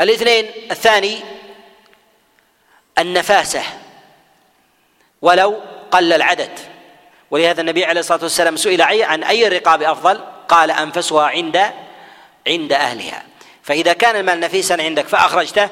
[0.00, 1.18] الاثنين الثاني
[2.98, 3.62] النفاسة.
[5.22, 6.50] ولو قل العدد.
[7.30, 11.70] ولهذا النبي عليه الصلاة والسلام سئل عن أي الرقاب أفضل؟ قال أنفسها عند
[12.46, 13.22] عند أهلها.
[13.62, 15.68] فإذا كان المال نفيسا عندك فأخرجته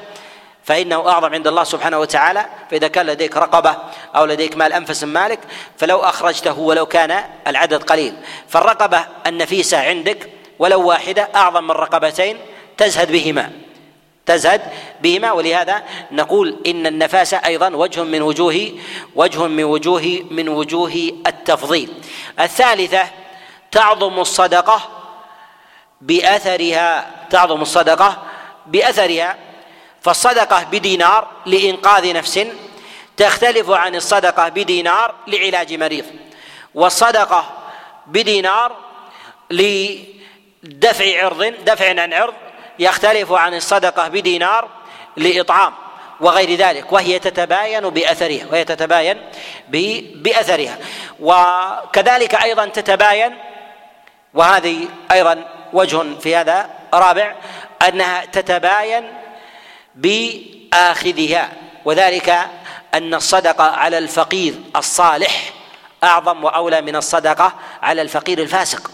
[0.63, 2.45] فإنه أعظم عند الله سبحانه وتعالى.
[2.71, 3.77] فإذا كان لديك رقبة
[4.15, 5.39] أو لديك مال أنفس من مالك
[5.77, 8.13] فلو أخرجته ولو كان العدد قليل.
[8.49, 12.37] فالرقبة النفيسة عندك ولو واحدة أعظم من رقبتين
[12.77, 13.66] تزهد بهما.
[14.27, 14.61] تزهد
[15.01, 15.31] بهما.
[15.31, 18.71] ولهذا نقول إن النفاس أيضا وجه من وجوه
[19.15, 21.93] وجه من وجوه من وجوه التفضيل.
[22.39, 23.03] الثالثة
[23.71, 24.89] تعظم الصدقة
[26.01, 28.23] بأثرها تعظم الصدقة
[28.65, 29.37] بأثرها.
[30.01, 32.39] فالصدقة بدينار لإنقاذ نفس
[33.17, 36.05] تختلف عن الصدقة بدينار لعلاج مريض.
[36.75, 37.53] والصدقة
[38.07, 38.75] بدينار
[39.51, 42.33] لدفع عرض دفع عن عرض
[42.79, 44.69] يختلف عن الصدقة بدينار
[45.17, 45.73] لإطعام
[46.19, 49.21] وغير ذلك وهي تتباين بأثرها وهي تتباين
[50.15, 50.77] بأثرها.
[51.19, 53.37] وكذلك أيضا تتباين
[54.33, 57.35] وهذه أيضا وجه في هذا رابع
[57.87, 59.13] أنها تتباين
[59.95, 61.49] بآخذها
[61.85, 62.47] وذلك
[62.93, 65.53] أن الصدقة على الفقير الصالح
[66.03, 68.91] أعظم وأولى من الصدقة على الفقير الفاسق.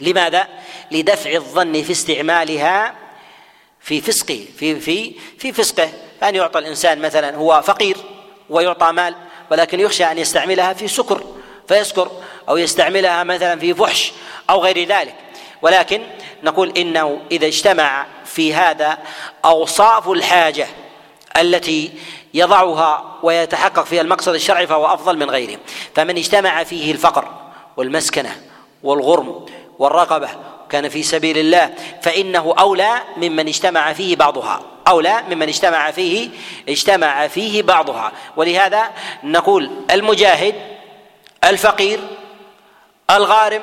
[0.00, 0.48] لماذا؟
[0.90, 2.94] لدفع الظن في استعمالها
[3.80, 5.90] في فسقه في في في فسقه.
[6.22, 7.96] أن يعطى الإنسان مثلا هو فقير
[8.50, 9.14] ويعطى مال
[9.50, 11.24] ولكن يخشى أن يستعملها في سكر
[11.68, 12.10] فيسكر
[12.48, 14.12] أو يستعملها مثلا في فحش
[14.50, 15.14] أو غير ذلك.
[15.62, 16.02] ولكن
[16.42, 18.98] نقول إنه إذا اجتمع في هذا
[19.44, 20.66] أوصاف الحاجة
[21.36, 21.92] التي
[22.34, 25.58] يضعها ويتحقق فيها المقصد الشرعي فهو أفضل من غيره.
[25.94, 27.28] فمن اجتمع فيه الفقر
[27.76, 28.36] والمسكنة
[28.84, 29.46] والغرم
[29.78, 30.28] والرقبة
[30.70, 36.28] كان في سبيل الله فإنه أولى ممن اجتمع فيه بعضها أولى ممن اجتمع فيه
[36.68, 38.12] اجتمع فيه بعضها.
[38.36, 38.90] ولهذا
[39.24, 40.54] نقول المجاهد
[41.44, 42.00] الفقير
[43.10, 43.62] الغارم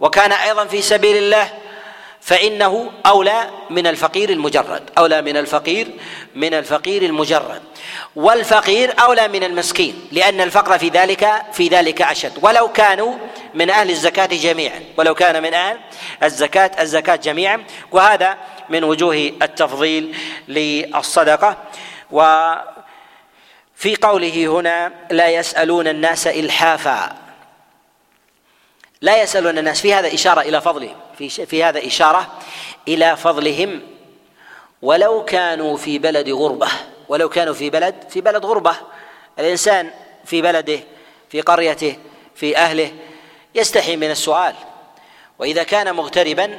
[0.00, 1.48] وكان أيضا في سبيل الله
[2.26, 5.88] فإنه أولى من الفقير المجرد أولى من الفقير
[6.34, 7.62] من الفقير المجرد.
[8.16, 12.32] والفقير أولى من المسكين لأن الفقر في ذلك في ذلك أشد.
[12.42, 13.14] ولو كانوا
[13.54, 15.78] من أهل الزكاة جميعا ولو كان من أهل
[16.22, 17.64] الزكاة الزكاة جميعا.
[17.92, 18.36] وهذا
[18.68, 20.16] من وجوه التفضيل
[20.48, 21.56] للصدقة.
[22.10, 27.25] وفي قوله هنا لا يسألون الناس إلحافا
[29.00, 29.80] لا يسألون الناس.
[29.80, 30.96] في هذا إشارة إلى فضلهم.
[31.18, 32.38] في, في هذا إشارة
[32.88, 33.82] إلى فضلهم.
[34.82, 36.68] ولو كانوا في بلد غربة
[37.08, 38.76] ولو كانوا في بلد في بلد غربة.
[39.38, 39.90] الإنسان
[40.24, 40.80] في بلده
[41.28, 41.96] في قريته
[42.34, 42.92] في أهله
[43.54, 44.54] يستحي من السؤال.
[45.38, 46.58] وإذا كان مغتربا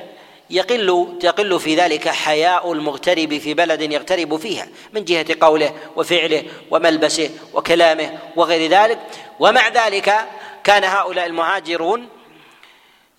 [0.50, 7.30] يقل يقل في ذلك حياء المغترب في بلد يغترب فيها من جهة قوله وفعله وملبسه
[7.54, 9.00] وكلامه وغير ذلك.
[9.40, 10.16] ومع ذلك
[10.64, 12.08] كان هؤلاء المهاجرون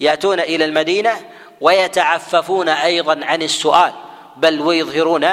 [0.00, 1.16] يأتون إلى المدينة
[1.60, 3.92] ويتعففون أيضا عن السؤال
[4.36, 5.28] بل ويظهرون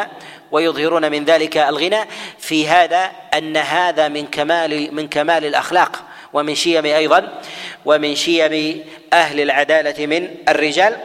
[0.51, 1.99] ويظهرون من ذلك الغنى
[2.39, 6.03] في هذا أن هذا من كمال من كمال الأخلاق
[6.34, 7.41] ومن شيم أيضا
[7.86, 10.97] ومن شيم أهل العدالة من الرجال.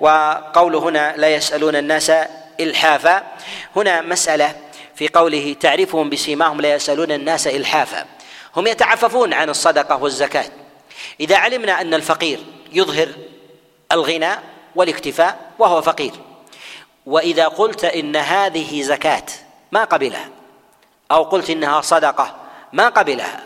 [0.00, 2.12] وقول هنا لا يسألون الناس
[2.60, 3.22] إلحافا
[3.76, 4.54] هنا مسألة
[4.94, 8.04] في قوله تعرفهم بسيماهم لا يسألون الناس إلحافا
[8.56, 10.50] هم يتعففون عن الصدقة والزكاة.
[11.20, 12.38] إذا علمنا أن الفقير
[12.72, 13.08] يظهر
[13.92, 14.30] الغنى
[14.74, 16.12] والاكتفاء وهو فقير.
[17.06, 19.26] وإذا قلت إن هذه زكاة
[19.72, 20.28] ما قبلها
[21.10, 22.36] أو قلت إنها صدقة
[22.72, 23.40] ما قبلها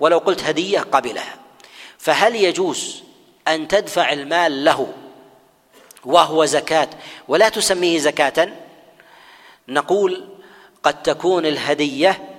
[0.00, 1.34] ولو قلت هدية قبلها
[1.98, 3.02] فهل يجوز
[3.48, 4.92] أن تدفع المال له
[6.04, 6.88] وهو زكاة
[7.28, 8.48] ولا تسميه زكاة؟
[9.68, 10.28] نقول
[10.82, 12.36] قد تكون الهدية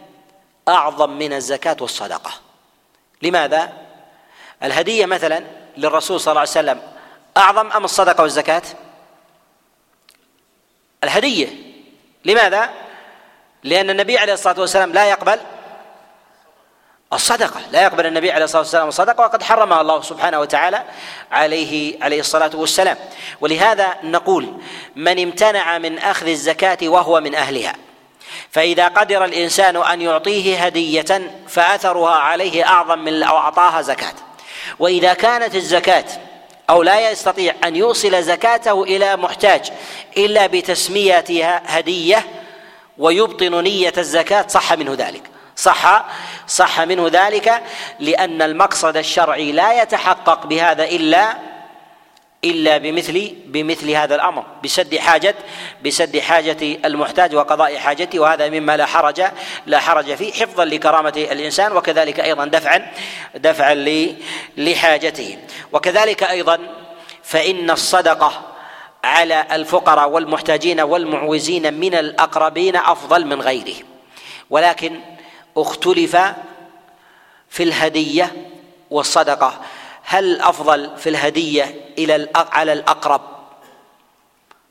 [0.67, 2.31] أعظم من الزكاة والصدقة.
[3.21, 3.73] لماذا؟
[4.63, 5.43] الهدية مثلا
[5.77, 6.81] للرسول صلى الله عليه وسلم
[7.37, 8.61] أعظم أم الصدقة والزكاة؟
[11.03, 11.47] الهدية.
[12.25, 12.69] لماذا؟
[13.63, 15.39] لأن النبي عليه الصلاة والسلام لا يقبل
[17.13, 17.61] الصدقة.
[17.71, 20.83] لا يقبل النبي عليه الصلاة والسلام الصدقة وقد حرمها الله سبحانه وتعالى
[21.31, 22.97] عليه عليه الصلاة والسلام.
[23.41, 24.57] ولهذا نقول
[24.95, 27.75] من امتنع من أخذ الزكاة وهو من أهلها
[28.51, 34.13] فإذا قدر الإنسان أن يعطيه هدية فأثرها عليه أعظم من لو أعطاها زكاة.
[34.79, 36.05] وإذا كانت الزكاة
[36.69, 39.71] أو لا يستطيع أن يوصل زكاته إلى محتاج
[40.17, 42.25] إلا بتسميتها هدية
[42.97, 45.23] ويبطن نية الزكاة صح منه ذلك.
[45.55, 46.05] صح
[46.47, 47.61] صح منه ذلك
[47.99, 51.50] لأن المقصد الشرعي لا يتحقق بهذا إلا
[52.45, 55.35] إلا بمثل بمثل هذا الأمر بسد حاجة
[55.85, 59.23] بسد حاجة المحتاج وقضاء حاجته وهذا مما لا حرج
[59.65, 62.91] لا حرج فيه حفظا لكرامة الإنسان وكذلك أيضا دفعا
[63.35, 63.73] دفعا
[64.57, 65.37] لحاجته.
[65.73, 66.59] وكذلك أيضا
[67.23, 68.41] فإن الصدقة
[69.03, 73.75] على الفقراء والمحتاجين والمعوزين من الأقربين أفضل من غيره.
[74.49, 74.99] ولكن
[75.57, 76.17] اختلف
[77.49, 78.31] في الهدية
[78.89, 79.61] والصدقة.
[80.11, 83.21] هل أفضل في الهدية إلى على الأقرب؟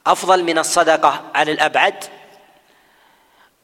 [0.06, 2.04] أفضل من الصدقة على الأبعد؟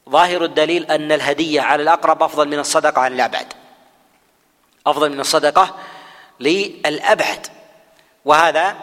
[0.09, 3.53] ظاهر الدليل أن الهدية على الأقرب أفضل من الصدقة على الأبعد.
[4.87, 5.77] أفضل من الصدقة
[6.41, 7.47] للأبعد.
[8.25, 8.77] وهذا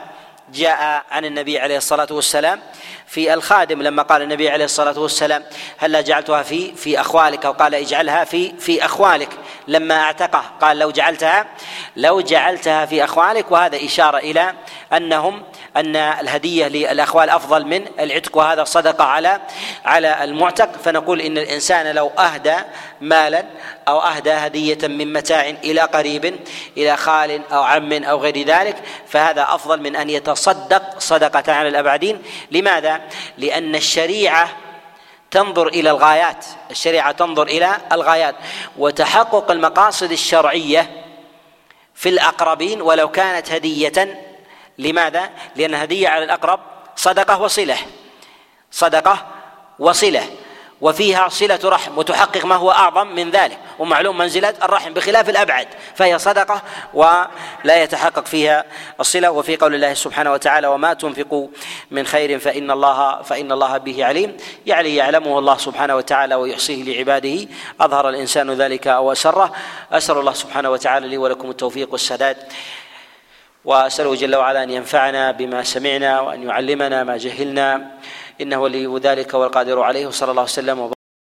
[0.49, 2.61] جاء عن النبي عليه الصلاة والسلام
[3.07, 5.43] في الخادم لما قال النبي عليه الصلاة والسلام
[5.77, 9.29] هلا جعلتها في في أخوالك؟ أو قال اجعلها في في أخوالك.
[9.67, 11.45] لما اعتقه قال لو جعلتها
[11.95, 13.51] لو جعلتها في أخوالك.
[13.51, 14.53] وهذا إشارة إلى
[14.93, 15.43] أنهم
[15.77, 19.41] أن الهدية للأخوال أفضل من العتق وهذا صدقه على
[19.85, 20.71] على المعتق.
[20.83, 22.55] فنقول إن الإنسان لو أهدى
[23.01, 23.45] مالا
[23.87, 26.39] أو أهدى هدية من متاع إلى قريب
[26.77, 28.75] إلى خال أو عم أو غير ذلك
[29.07, 32.21] فهذا أفضل من أن يتصدق صدقة على الأبعدين.
[32.51, 33.01] لماذا؟
[33.37, 34.49] لأن الشريعة
[35.31, 36.45] تنظر إلى الغايات.
[36.71, 38.35] الشريعة تنظر إلى الغايات.
[38.77, 40.89] وتحقق المقاصد الشرعية
[41.95, 44.19] في الأقربين ولو كانت هدية
[44.77, 46.59] لماذا؟ لأن هدية على الأقرب
[46.95, 47.77] صدقة وصلة.
[48.71, 49.25] صدقة
[49.79, 50.23] وصلة.
[50.81, 53.57] وفيها صلة رحم وتحقق ما هو أعظم من ذلك.
[53.79, 55.67] ومعلوم منزلة الرحم بخلاف الأبعد.
[55.95, 56.61] فهي صدقة
[56.93, 58.65] ولا يتحقق فيها
[58.99, 59.31] الصلة.
[59.31, 61.47] وفي قول الله سبحانه وتعالى وما تنفقوا
[61.91, 64.37] من خير فإن الله فإن الله به عليم.
[64.65, 67.47] يعني يعلمه الله سبحانه وتعالى ويحصيه لعباده.
[67.81, 69.53] أظهر الإنسان ذلك أو أسره
[69.91, 72.37] أسأل الله سبحانه وتعالى لي ولكم التوفيق والسداد.
[73.65, 77.91] وأسأله جل وعلا أن ينفعنا بما سمعنا وأن يعلمنا ما جهلنا
[78.41, 80.92] إنه ولي ذلك والقادر عليه وصلى الله وسلم وبارك